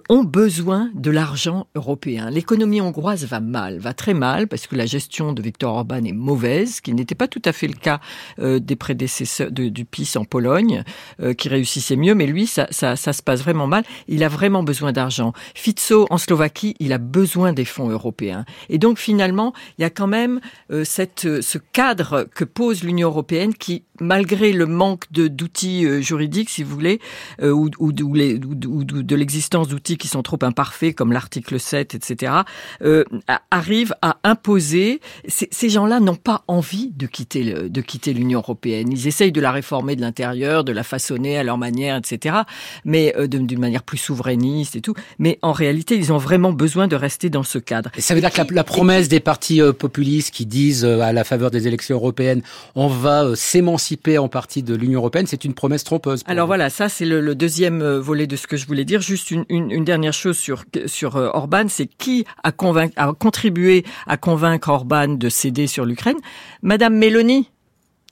ont 0.10 0.24
besoin 0.24 0.92
de 0.94 1.12
l'argent 1.12 1.68
européen. 1.76 2.30
L'économie 2.30 2.82
hongroise 2.82 3.26
va 3.26 3.40
mal, 3.40 3.80
va 3.80 3.94
très 3.94 4.14
mal, 4.14 4.48
parce 4.48 4.68
que 4.68 4.76
la 4.76 4.86
gestion 4.86 5.34
de 5.34 5.42
Viktor 5.42 5.74
Orban 5.74 6.04
est 6.04 6.14
mauvaise, 6.14 6.76
ce 6.76 6.82
qui 6.82 6.94
n'était 6.94 7.16
pas 7.16 7.28
tout 7.28 7.42
à 7.46 7.52
fait 7.52 7.68
le 7.68 7.74
cas 7.74 8.00
euh, 8.40 8.60
des 8.60 8.76
prédécesseurs 8.76 9.52
du 9.52 9.86
PIS 9.86 10.14
en 10.16 10.26
Pologne, 10.26 10.84
euh, 11.22 11.34
qui 11.34 11.50
réussissait 11.50 11.96
mieux, 11.96 12.16
mais 12.16 12.28
lui, 12.28 12.48
ça, 12.48 12.68
ça, 12.72 12.96
ça, 12.96 13.14
se 13.14 13.22
passe 13.22 13.42
vraiment 13.42 13.68
mal. 13.68 13.84
Il 14.08 14.24
a 14.24 14.30
vraiment 14.30 14.64
besoin 14.64 14.92
d'argent. 14.92 15.34
Fico 15.56 16.08
en 16.10 16.18
Slovaquie, 16.18 16.76
il 16.80 16.94
a 16.94 16.98
besoin 16.98 17.54
des 17.54 17.66
fonds 17.66 17.90
européens. 17.90 18.46
Et 18.70 18.78
donc 18.78 19.00
finalement, 19.00 19.54
il 19.78 19.82
y 19.82 19.86
a 19.86 19.90
quand 19.90 20.08
même 20.08 20.40
cette, 20.84 21.42
ce 21.42 21.58
cadre 21.58 22.28
que 22.34 22.44
pose 22.44 22.84
l'Union 22.84 23.10
européenne 23.10 23.54
qui, 23.54 23.84
malgré 24.02 24.54
le 24.54 24.66
manque 24.66 25.12
d'outils 25.12 26.02
juridiques, 26.02 26.50
si 26.50 26.64
vous 26.64 26.74
voulez, 26.74 27.00
ou, 27.42 27.70
ou, 27.80 27.90
ou 27.90 27.92
de 27.94 29.16
l'existence 29.16 29.68
d'outils 29.68 29.98
qui 29.98 30.08
sont 30.08 30.24
trop 30.24 30.40
imparfaits, 30.42 30.96
comme 30.96 31.12
l'article 31.12 31.60
7, 31.60 31.96
etc., 31.96 32.34
euh, 32.82 33.04
arrivent 33.52 33.96
à 34.02 34.18
imposer. 34.24 35.02
Ces 35.28 35.70
gens-là 35.70 36.00
n'ont 36.00 36.16
pas 36.16 36.44
envie 36.48 36.92
de 36.96 37.08
quitter 37.08 37.44
le, 37.44 37.70
de 37.70 37.82
quitter 37.82 38.14
l'Union 38.14 38.40
européenne. 38.40 38.92
Ils 38.92 39.08
essayent 39.08 39.32
de 39.32 39.42
la 39.42 39.52
réformer 39.52 39.96
de 39.96 40.02
l'intérieur, 40.02 40.64
de 40.64 40.72
la 40.72 40.84
façonner 40.84 41.38
à 41.38 41.44
leur 41.44 41.58
manière, 41.58 41.98
etc., 41.98 42.38
mais 42.86 43.14
euh, 43.18 43.28
d'une 43.28 43.60
manière 43.60 43.84
plus 43.84 43.98
souverainiste 43.98 44.76
et 44.76 44.82
tout. 44.82 44.94
Mais 45.20 45.40
en 45.42 45.52
réalité, 45.52 45.96
ils 45.96 46.12
ont 46.14 46.18
vraiment 46.18 46.52
besoin 46.52 46.88
de 46.88 46.96
rester 46.96 47.30
dans 47.30 47.44
ce 47.44 47.58
cadre. 47.58 47.92
Et 47.98 48.02
ça 48.02 48.14
veut 48.14 48.22
dire 48.22 48.32
que 48.32 48.54
la, 48.54 48.64
promesse 48.64 49.08
des 49.08 49.20
partis 49.20 49.62
euh, 49.62 49.74
populistes 49.74 50.34
qui 50.34 50.46
disent 50.46 50.86
euh, 50.86 51.00
à 51.00 51.14
la 51.14 51.24
faveur 51.24 51.52
des 51.52 51.68
élections 51.68 51.96
européennes, 51.96 52.42
on 52.76 52.88
va 52.88 53.36
s'émanciper 53.36 53.87
en 54.18 54.28
partie 54.28 54.64
de 54.64 54.76
l'Union 54.76 55.00
européenne, 55.00 55.28
c'est 55.28 55.46
une 55.46 55.54
promesse 55.54 55.84
trompeuse. 55.84 56.24
Alors 56.26 56.48
voilà, 56.48 56.70
ça 56.70 56.90
c'est 56.90 57.06
le, 57.06 57.22
le, 57.22 57.36
deuxième 57.36 57.84
volet 57.98 58.28
de 58.28 58.36
ce 58.36 58.48
que 58.48 58.58
je 58.58 58.66
voulais 58.66 58.86
dire. 58.86 59.02
Juste 59.02 59.32
une, 59.32 59.46
une, 59.50 59.72
une, 59.72 59.86
dernière 59.86 60.14
chose 60.14 60.38
sur, 60.38 60.66
sur 60.86 61.16
euh, 61.16 61.30
Orban, 61.34 61.66
c'est 61.68 61.88
qui 61.88 62.26
a, 62.44 62.50
a 62.50 63.14
contribué 63.14 63.86
à 64.08 64.18
convaincre 64.18 64.70
Orban 64.70 65.10
de 65.10 65.30
céder 65.30 65.68
sur 65.68 65.86
l'Ukraine? 65.86 66.18
Madame 66.62 66.98
Meloni 66.98 67.50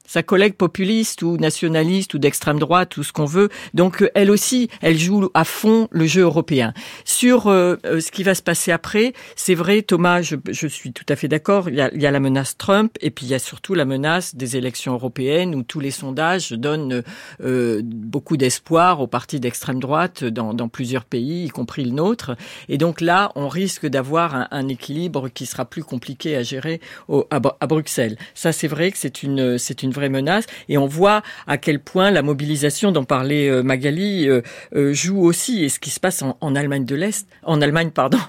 sa 0.08 0.24
collègue 0.24 0.56
populiste 0.56 1.22
ou 1.22 1.38
nationaliste 1.38 2.14
ou 2.14 2.20
d'extrême 2.20 2.60
droite 2.60 2.98
ou 2.98 3.04
ce 3.04 3.12
qu'on 3.12 3.26
veut. 3.26 3.50
Donc 3.74 4.02
euh, 4.02 4.10
elle 4.16 4.32
aussi, 4.32 4.70
elle 4.82 4.98
joue 4.98 5.30
à 5.34 5.44
fond 5.44 5.88
le 5.92 6.06
jeu 6.06 6.22
européen. 6.22 6.74
Sur 7.04 7.48
euh, 7.48 7.76
euh, 7.86 8.00
ce 8.00 8.12
qui 8.12 8.24
va 8.24 8.36
se 8.36 8.42
passer 8.42 8.72
après, 8.72 9.14
c'est 9.36 9.56
vrai, 9.56 9.82
Thomas, 9.82 10.22
je, 10.22 10.36
je, 10.50 10.68
suis 10.68 10.94
tout 10.94 11.06
à 11.10 11.16
fait 11.16 11.28
d'accord. 11.28 11.70
Il, 11.70 11.90
il, 11.94 12.02
y 12.02 12.06
a 12.06 12.12
la 12.12 12.20
menace 12.20 12.58
Trump 12.58 12.96
et 13.02 13.12
puis 13.12 13.26
il 13.26 13.30
y 13.30 13.36
a 13.36 13.40
surtout 13.40 13.74
la 13.74 13.86
menace 13.86 14.36
des 14.36 14.58
élections 14.58 14.94
européennes 14.94 15.56
où 15.56 15.64
tous 15.64 15.80
les 15.80 15.92
sondages 15.92 16.52
donnent 16.52 17.04
euh, 17.42 17.82
beaucoup 17.84 18.38
d'espoir 18.38 19.02
aux 19.02 19.08
partis 19.08 19.40
d'extrême 19.40 19.80
droite 19.80 20.24
dans, 20.24 20.54
dans, 20.54 20.68
plusieurs 20.68 21.06
pays, 21.06 21.46
y 21.46 21.50
compris 21.50 21.84
le 21.84 21.92
nôtre. 21.92 22.36
Et 22.70 22.78
donc 22.78 23.02
là, 23.02 23.32
on 23.36 23.48
risque 23.48 23.86
d'avoir 23.86 24.36
un, 24.36 24.48
un, 24.52 24.68
équilibre 24.68 25.30
qui 25.30 25.46
sera 25.46 25.66
plus 25.66 25.84
compliqué 25.84 26.36
à 26.36 26.44
gérer 26.44 26.82
au, 27.08 27.26
à, 27.32 27.40
à 27.60 27.68
Bruxelles. 27.68 28.18
Ça, 28.34 28.52
c'est 28.52 28.68
vrai 28.68 28.92
que 28.92 28.98
c'est 28.98 29.24
une 29.24 29.58
c'est 29.58 29.84
une 29.84 29.92
vraie 29.96 30.10
menace. 30.10 30.46
Et 30.70 30.78
on 30.78 30.86
voit 30.86 31.24
à 31.48 31.58
quel 31.58 31.80
point 31.80 32.12
la 32.12 32.22
mobilisation 32.22 32.92
dont 32.92 33.04
parlait 33.04 33.50
euh, 33.50 33.64
Magali 33.64 34.28
euh, 34.30 34.42
euh, 34.76 34.94
joue 34.94 35.22
aussi. 35.22 35.64
Et 35.64 35.70
ce 35.70 35.80
qui 35.80 35.90
se 35.90 36.00
passe 36.00 36.24
en, 36.24 36.56
Allemagne 36.56 36.86
de 36.86 36.96
l'Est, 36.96 37.28
en 37.44 37.62
Allemagne, 37.62 37.90
pardon, 37.90 38.20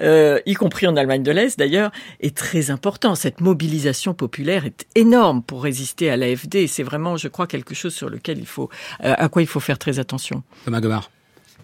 y 0.46 0.54
compris 0.54 0.86
en 0.86 0.96
Allemagne 0.96 1.22
de 1.22 1.32
l'Est 1.32 1.58
d'ailleurs, 1.58 1.90
est 2.20 2.36
très 2.36 2.70
important. 2.70 3.14
Cette 3.14 3.40
mobilisation 3.40 4.14
populaire 4.14 4.64
est 4.64 4.86
énorme 4.94 5.42
pour 5.42 5.62
résister 5.62 6.10
à 6.10 6.16
l'AFD. 6.16 6.66
C'est 6.68 6.82
vraiment, 6.82 7.16
je 7.16 7.28
crois, 7.28 7.46
quelque 7.46 7.74
chose 7.74 7.94
sur 7.94 8.08
lequel 8.08 8.38
il 8.38 8.46
faut, 8.46 8.70
à 9.00 9.28
quoi 9.28 9.42
il 9.42 9.48
faut 9.48 9.60
faire 9.60 9.78
très 9.78 9.98
attention. 9.98 10.42
Thomas 10.64 10.80
Gomard. 10.80 11.10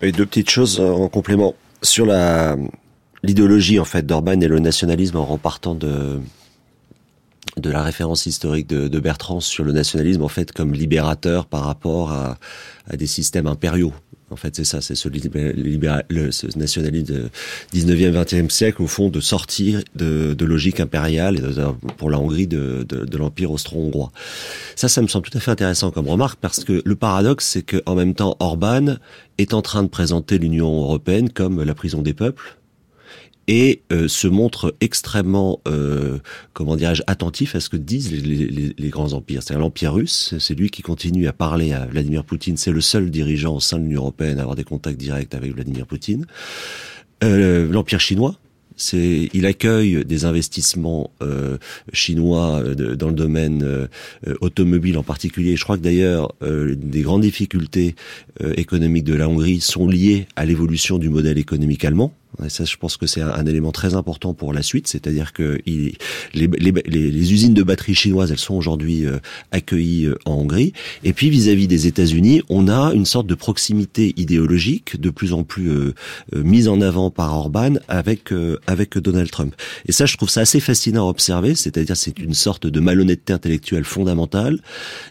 Et 0.00 0.12
deux 0.12 0.26
petites 0.26 0.50
choses 0.50 0.80
en 0.80 1.08
complément 1.08 1.54
sur 1.82 2.06
la 2.06 2.56
l'idéologie 3.22 3.78
en 3.78 3.84
fait 3.84 4.04
d'Orban 4.04 4.40
et 4.40 4.48
le 4.48 4.58
nationalisme 4.58 5.16
en 5.16 5.24
repartant 5.24 5.74
de 5.74 6.20
de 7.56 7.70
la 7.70 7.82
référence 7.82 8.26
historique 8.26 8.66
de, 8.68 8.88
de, 8.88 9.00
Bertrand 9.00 9.40
sur 9.40 9.64
le 9.64 9.72
nationalisme 9.72 10.22
en 10.22 10.28
fait 10.28 10.52
comme 10.52 10.72
libérateur 10.72 11.46
par 11.46 11.64
rapport 11.64 12.12
à, 12.12 12.38
à 12.88 12.96
des 12.96 13.06
systèmes 13.06 13.46
impériaux 13.46 13.92
En 14.30 14.36
fait, 14.36 14.56
c'est 14.56 14.64
ça, 14.64 14.80
c'est 14.80 14.94
ce, 14.94 15.10
ce 15.10 16.58
nationalisme 16.58 17.28
19e, 17.74 18.12
20e 18.12 18.48
siècle, 18.50 18.82
au 18.82 18.86
fond, 18.86 19.10
de 19.10 19.20
sortir 19.20 19.82
de, 19.94 20.32
de 20.32 20.44
logique 20.46 20.80
impériale, 20.80 21.38
pour 21.98 22.10
la 22.10 22.18
Hongrie, 22.18 22.46
de, 22.46 22.86
de, 22.88 23.04
de 23.04 23.18
l'Empire 23.18 23.50
austro-hongrois. 23.50 24.10
Ça, 24.74 24.88
ça 24.88 25.02
me 25.02 25.08
semble 25.08 25.28
tout 25.28 25.36
à 25.36 25.40
fait 25.40 25.50
intéressant 25.50 25.90
comme 25.90 26.08
remarque, 26.08 26.38
parce 26.40 26.64
que 26.64 26.80
le 26.84 26.96
paradoxe, 26.96 27.46
c'est 27.46 27.62
qu'en 27.62 27.94
même 27.94 28.14
temps, 28.14 28.36
Orban 28.40 28.96
est 29.36 29.52
en 29.52 29.60
train 29.60 29.82
de 29.82 29.88
présenter 29.88 30.38
l'Union 30.38 30.82
européenne 30.82 31.28
comme 31.28 31.62
la 31.62 31.74
prison 31.74 32.00
des 32.00 32.14
peuples, 32.14 32.56
et 33.48 33.82
euh, 33.92 34.08
se 34.08 34.28
montre 34.28 34.74
extrêmement, 34.80 35.60
euh, 35.66 36.18
comment 36.52 36.76
dirais-je, 36.76 37.02
attentif 37.06 37.54
à 37.54 37.60
ce 37.60 37.68
que 37.68 37.76
disent 37.76 38.12
les, 38.12 38.88
grands 38.88 39.12
empires. 39.12 39.42
C'est 39.42 39.54
l'empire 39.54 39.94
russe, 39.94 40.34
c'est 40.38 40.54
lui 40.54 40.70
qui 40.70 40.82
continue 40.82 41.26
à 41.26 41.32
parler 41.32 41.72
à 41.72 41.86
Vladimir 41.86 42.24
Poutine. 42.24 42.56
C'est 42.56 42.72
le 42.72 42.80
seul 42.80 43.10
dirigeant 43.10 43.54
au 43.56 43.60
sein 43.60 43.78
de 43.78 43.84
l'Union 43.84 44.02
européenne 44.02 44.38
à 44.38 44.42
avoir 44.42 44.56
des 44.56 44.64
contacts 44.64 44.98
directs 44.98 45.34
avec 45.34 45.54
Vladimir 45.54 45.86
Poutine. 45.86 46.26
Euh, 47.24 47.70
l'empire 47.70 48.00
chinois, 48.00 48.36
c'est 48.76 49.28
il 49.32 49.46
accueille 49.46 50.04
des 50.04 50.24
investissements 50.24 51.10
euh, 51.22 51.58
chinois 51.92 52.62
euh, 52.64 52.96
dans 52.96 53.08
le 53.08 53.14
domaine 53.14 53.62
euh, 53.62 53.86
automobile 54.40 54.98
en 54.98 55.02
particulier. 55.02 55.56
Je 55.56 55.64
crois 55.64 55.76
que 55.76 55.82
d'ailleurs 55.82 56.32
des 56.40 57.02
grandes 57.02 57.22
difficultés 57.22 57.94
économiques 58.56 59.04
de 59.04 59.14
la 59.14 59.28
Hongrie 59.28 59.60
sont 59.60 59.88
liées 59.88 60.26
à 60.36 60.44
l'évolution 60.44 60.98
du 60.98 61.08
modèle 61.08 61.38
économique 61.38 61.84
allemand. 61.84 62.12
Et 62.44 62.48
ça, 62.48 62.64
je 62.64 62.76
pense 62.76 62.96
que 62.96 63.06
c'est 63.06 63.20
un, 63.20 63.44
élément 63.46 63.72
très 63.72 63.94
important 63.94 64.32
pour 64.34 64.52
la 64.52 64.62
suite, 64.62 64.88
c'est-à-dire 64.88 65.32
que 65.32 65.60
les, 65.64 65.96
usines 67.32 67.54
de 67.54 67.62
batteries 67.62 67.94
chinoises, 67.94 68.32
elles 68.32 68.38
sont 68.38 68.54
aujourd'hui 68.54 69.04
euh, 69.04 69.18
accueillies 69.50 70.06
euh, 70.06 70.18
en 70.24 70.34
Hongrie. 70.34 70.72
Et 71.04 71.12
puis 71.12 71.28
vis-à-vis 71.28 71.68
des 71.68 71.86
États-Unis, 71.86 72.42
on 72.48 72.68
a 72.68 72.92
une 72.94 73.04
sorte 73.04 73.26
de 73.26 73.34
proximité 73.34 74.14
idéologique 74.16 75.00
de 75.00 75.10
plus 75.10 75.32
en 75.32 75.44
plus 75.44 75.70
euh, 75.70 75.94
mise 76.32 76.68
en 76.68 76.80
avant 76.80 77.10
par 77.10 77.36
Orban 77.36 77.74
avec 77.88 78.32
avec 78.66 78.96
Donald 78.98 79.30
Trump. 79.30 79.54
Et 79.86 79.92
ça, 79.92 80.06
je 80.06 80.16
trouve 80.16 80.30
ça 80.30 80.40
assez 80.40 80.60
fascinant 80.60 81.06
à 81.06 81.10
observer, 81.10 81.54
c'est-à-dire 81.54 81.96
c'est 81.96 82.18
une 82.18 82.34
sorte 82.34 82.66
de 82.66 82.80
malhonnêteté 82.80 83.32
intellectuelle 83.32 83.84
fondamentale 83.84 84.60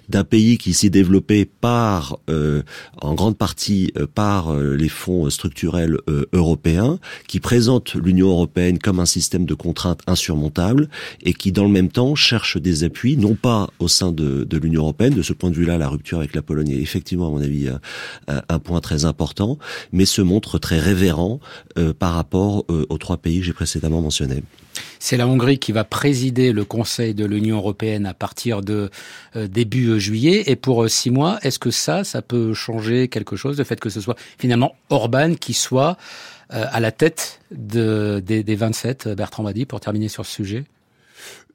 d'un 0.09 0.23
pays 0.23 0.57
qui 0.57 0.73
s'est 0.73 0.89
développé 0.89 1.45
par 1.45 2.17
en 3.01 3.13
grande 3.13 3.37
partie 3.37 3.93
par 4.15 4.55
les 4.55 4.89
fonds 4.89 5.29
structurels 5.29 5.97
européens 6.33 6.99
qui 7.27 7.39
présente 7.39 7.95
l'Union 7.95 8.29
européenne 8.29 8.79
comme 8.79 8.99
un 8.99 9.05
système 9.05 9.45
de 9.45 9.53
contraintes 9.53 10.01
insurmontable 10.07 10.89
et 11.23 11.33
qui, 11.33 11.51
dans 11.51 11.63
le 11.63 11.69
même 11.69 11.89
temps, 11.89 12.15
cherche 12.15 12.57
des 12.57 12.83
appuis, 12.83 13.17
non 13.17 13.35
pas 13.35 13.69
au 13.79 13.87
sein 13.87 14.11
de, 14.11 14.43
de 14.43 14.57
l'Union 14.57 14.83
européenne. 14.83 15.13
De 15.13 15.21
ce 15.21 15.33
point 15.33 15.49
de 15.49 15.55
vue-là, 15.55 15.77
la 15.77 15.87
rupture 15.87 16.19
avec 16.19 16.35
la 16.35 16.41
Pologne 16.41 16.71
est 16.71 16.81
effectivement, 16.81 17.27
à 17.27 17.29
mon 17.31 17.41
avis, 17.41 17.67
un, 17.67 18.41
un 18.47 18.59
point 18.59 18.81
très 18.81 19.05
important, 19.05 19.57
mais 19.91 20.05
se 20.05 20.21
montre 20.21 20.59
très 20.59 20.79
révérent 20.79 21.39
euh, 21.77 21.93
par 21.93 22.13
rapport 22.13 22.65
euh, 22.69 22.85
aux 22.89 22.97
trois 22.97 23.17
pays 23.17 23.39
que 23.39 23.45
j'ai 23.45 23.53
précédemment 23.53 24.01
mentionnés. 24.01 24.43
C'est 24.99 25.17
la 25.17 25.27
Hongrie 25.27 25.59
qui 25.59 25.73
va 25.73 25.83
présider 25.83 26.53
le 26.53 26.63
Conseil 26.63 27.13
de 27.13 27.25
l'Union 27.25 27.57
européenne 27.57 28.05
à 28.05 28.13
partir 28.13 28.61
de 28.61 28.89
euh, 29.35 29.47
début 29.47 29.99
juillet. 29.99 30.43
Et 30.47 30.55
pour 30.55 30.89
six 30.89 31.11
mois, 31.11 31.39
est-ce 31.43 31.59
que 31.59 31.71
ça, 31.71 32.03
ça 32.03 32.21
peut 32.21 32.53
changer 32.53 33.07
quelque 33.07 33.35
chose, 33.35 33.57
le 33.57 33.63
fait 33.63 33.79
que 33.79 33.89
ce 33.89 33.99
soit 33.99 34.15
finalement 34.37 34.75
Orban 34.89 35.35
qui 35.35 35.53
soit 35.53 35.97
euh, 35.97 36.40
à 36.51 36.79
la 36.79 36.91
tête 36.91 37.39
de, 37.51 38.21
des, 38.25 38.43
des 38.43 38.55
27, 38.55 39.09
Bertrand 39.09 39.43
Badi, 39.43 39.65
pour 39.65 39.79
terminer 39.79 40.09
sur 40.09 40.25
ce 40.25 40.33
sujet? 40.33 40.65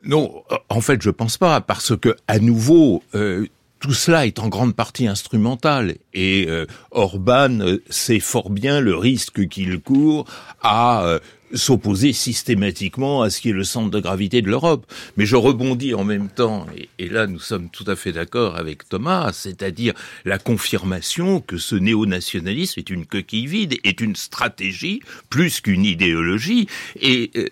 Non, 0.02 0.42
en 0.68 0.80
fait, 0.80 1.02
je 1.02 1.10
pense 1.10 1.36
pas, 1.36 1.60
parce 1.60 1.96
que 1.96 2.16
à 2.28 2.38
nouveau, 2.38 3.02
euh, 3.14 3.46
tout 3.80 3.92
cela 3.92 4.26
est 4.26 4.38
en 4.38 4.48
grande 4.48 4.74
partie 4.74 5.06
instrumental. 5.06 5.96
Et 6.14 6.46
euh, 6.48 6.66
Orban 6.92 7.58
sait 7.90 8.20
fort 8.20 8.50
bien 8.50 8.80
le 8.80 8.96
risque 8.96 9.48
qu'il 9.48 9.80
court 9.80 10.26
à 10.62 11.18
s'opposer 11.52 12.12
systématiquement 12.12 13.22
à 13.22 13.30
ce 13.30 13.40
qui 13.40 13.50
est 13.50 13.52
le 13.52 13.64
centre 13.64 13.90
de 13.90 14.00
gravité 14.00 14.42
de 14.42 14.48
l'Europe. 14.48 14.86
Mais 15.16 15.26
je 15.26 15.36
rebondis 15.36 15.94
en 15.94 16.04
même 16.04 16.28
temps, 16.28 16.66
et, 16.98 17.08
là 17.08 17.26
nous 17.26 17.38
sommes 17.38 17.68
tout 17.70 17.84
à 17.86 17.96
fait 17.96 18.12
d'accord 18.12 18.56
avec 18.56 18.88
Thomas, 18.88 19.32
c'est-à-dire 19.32 19.94
la 20.24 20.38
confirmation 20.38 21.40
que 21.40 21.58
ce 21.58 21.76
néo-nationalisme 21.76 22.80
est 22.80 22.90
une 22.90 23.06
coquille 23.06 23.46
vide, 23.46 23.78
est 23.84 24.00
une 24.00 24.16
stratégie 24.16 25.00
plus 25.30 25.60
qu'une 25.60 25.84
idéologie. 25.84 26.68
Et 27.00 27.30
euh, 27.36 27.46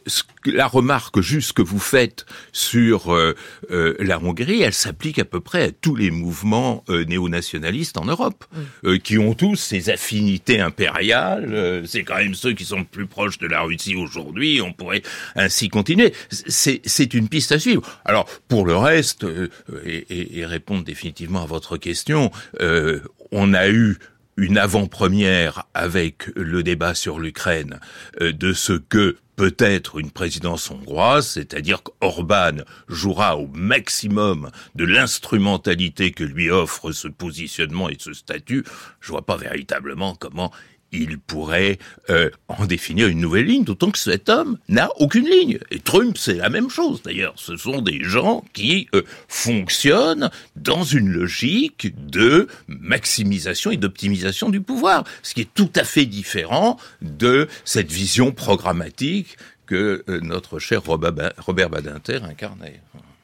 la 0.46 0.66
remarque 0.66 1.20
juste 1.20 1.52
que 1.52 1.62
vous 1.62 1.78
faites 1.78 2.26
sur 2.52 3.14
euh, 3.14 3.34
euh, 3.70 3.94
la 3.98 4.18
Hongrie, 4.18 4.62
elle 4.62 4.74
s'applique 4.74 5.18
à 5.18 5.24
peu 5.24 5.40
près 5.40 5.62
à 5.64 5.70
tous 5.70 5.96
les 5.96 6.10
mouvements 6.10 6.84
néo-nationalistes 6.88 7.98
en 7.98 8.04
Europe, 8.04 8.44
qui 9.02 9.18
ont 9.18 9.34
tous 9.34 9.56
ces 9.56 9.90
affinités 9.90 10.60
impériales. 10.60 11.82
c'est 11.86 12.02
quand 12.02 12.16
même 12.16 12.34
ceux 12.34 12.52
qui 12.52 12.64
sont 12.64 12.84
plus 12.84 13.06
proches 13.06 13.38
de 13.38 13.46
la 13.46 13.62
Russie 13.62 13.96
aujourd'hui, 13.96 14.60
on 14.62 14.72
pourrait 14.72 15.02
ainsi 15.36 15.68
continuer. 15.68 16.12
C'est 16.30 17.14
une 17.14 17.28
piste 17.28 17.52
à 17.52 17.58
suivre. 17.58 17.82
Alors, 18.04 18.26
pour 18.48 18.66
le 18.66 18.76
reste, 18.76 19.24
euh, 19.24 19.48
et, 19.84 20.44
répondre 20.46 20.84
définitivement 20.84 21.42
à 21.42 21.46
votre 21.46 21.76
question, 21.76 22.30
euh, 22.60 23.00
on 23.32 23.54
a 23.54 23.68
eu 23.68 23.98
une 24.36 24.58
avant-première 24.58 25.64
avec 25.74 26.26
le 26.34 26.62
débat 26.62 26.94
sur 26.94 27.18
l'Ukraine 27.18 27.80
euh, 28.20 28.32
de 28.32 28.52
ce 28.52 28.72
que 28.72 29.16
peut 29.36 29.54
être 29.58 29.98
une 29.98 30.10
présidence 30.10 30.70
hongroise, 30.70 31.26
c'est-à-dire 31.26 31.82
qu'Orban 31.82 32.58
jouera 32.88 33.36
au 33.36 33.48
maximum 33.48 34.50
de 34.76 34.84
l'instrumentalité 34.84 36.12
que 36.12 36.24
lui 36.24 36.50
offre 36.50 36.92
ce 36.92 37.08
positionnement 37.08 37.88
et 37.88 37.96
ce 37.98 38.12
statut. 38.12 38.64
Je 39.00 39.10
vois 39.10 39.26
pas 39.26 39.36
véritablement 39.36 40.14
comment 40.14 40.52
il 40.94 41.18
pourrait 41.18 41.78
euh, 42.10 42.30
en 42.48 42.66
définir 42.66 43.08
une 43.08 43.20
nouvelle 43.20 43.46
ligne, 43.46 43.64
d'autant 43.64 43.90
que 43.90 43.98
cet 43.98 44.28
homme 44.28 44.58
n'a 44.68 44.88
aucune 44.98 45.26
ligne. 45.26 45.58
Et 45.70 45.80
Trump, 45.80 46.16
c'est 46.18 46.34
la 46.34 46.50
même 46.50 46.70
chose 46.70 47.02
d'ailleurs. 47.02 47.34
Ce 47.36 47.56
sont 47.56 47.82
des 47.82 48.02
gens 48.02 48.44
qui 48.52 48.88
euh, 48.94 49.02
fonctionnent 49.28 50.30
dans 50.56 50.84
une 50.84 51.08
logique 51.08 51.94
de 52.08 52.48
maximisation 52.68 53.70
et 53.70 53.76
d'optimisation 53.76 54.50
du 54.50 54.60
pouvoir, 54.60 55.04
ce 55.22 55.34
qui 55.34 55.42
est 55.42 55.54
tout 55.54 55.70
à 55.76 55.84
fait 55.84 56.06
différent 56.06 56.78
de 57.02 57.48
cette 57.64 57.90
vision 57.90 58.32
programmatique 58.32 59.36
que 59.66 60.04
euh, 60.08 60.20
notre 60.20 60.58
cher 60.58 60.82
Robert 60.84 61.70
Badinter 61.70 62.20
incarnait. 62.22 62.80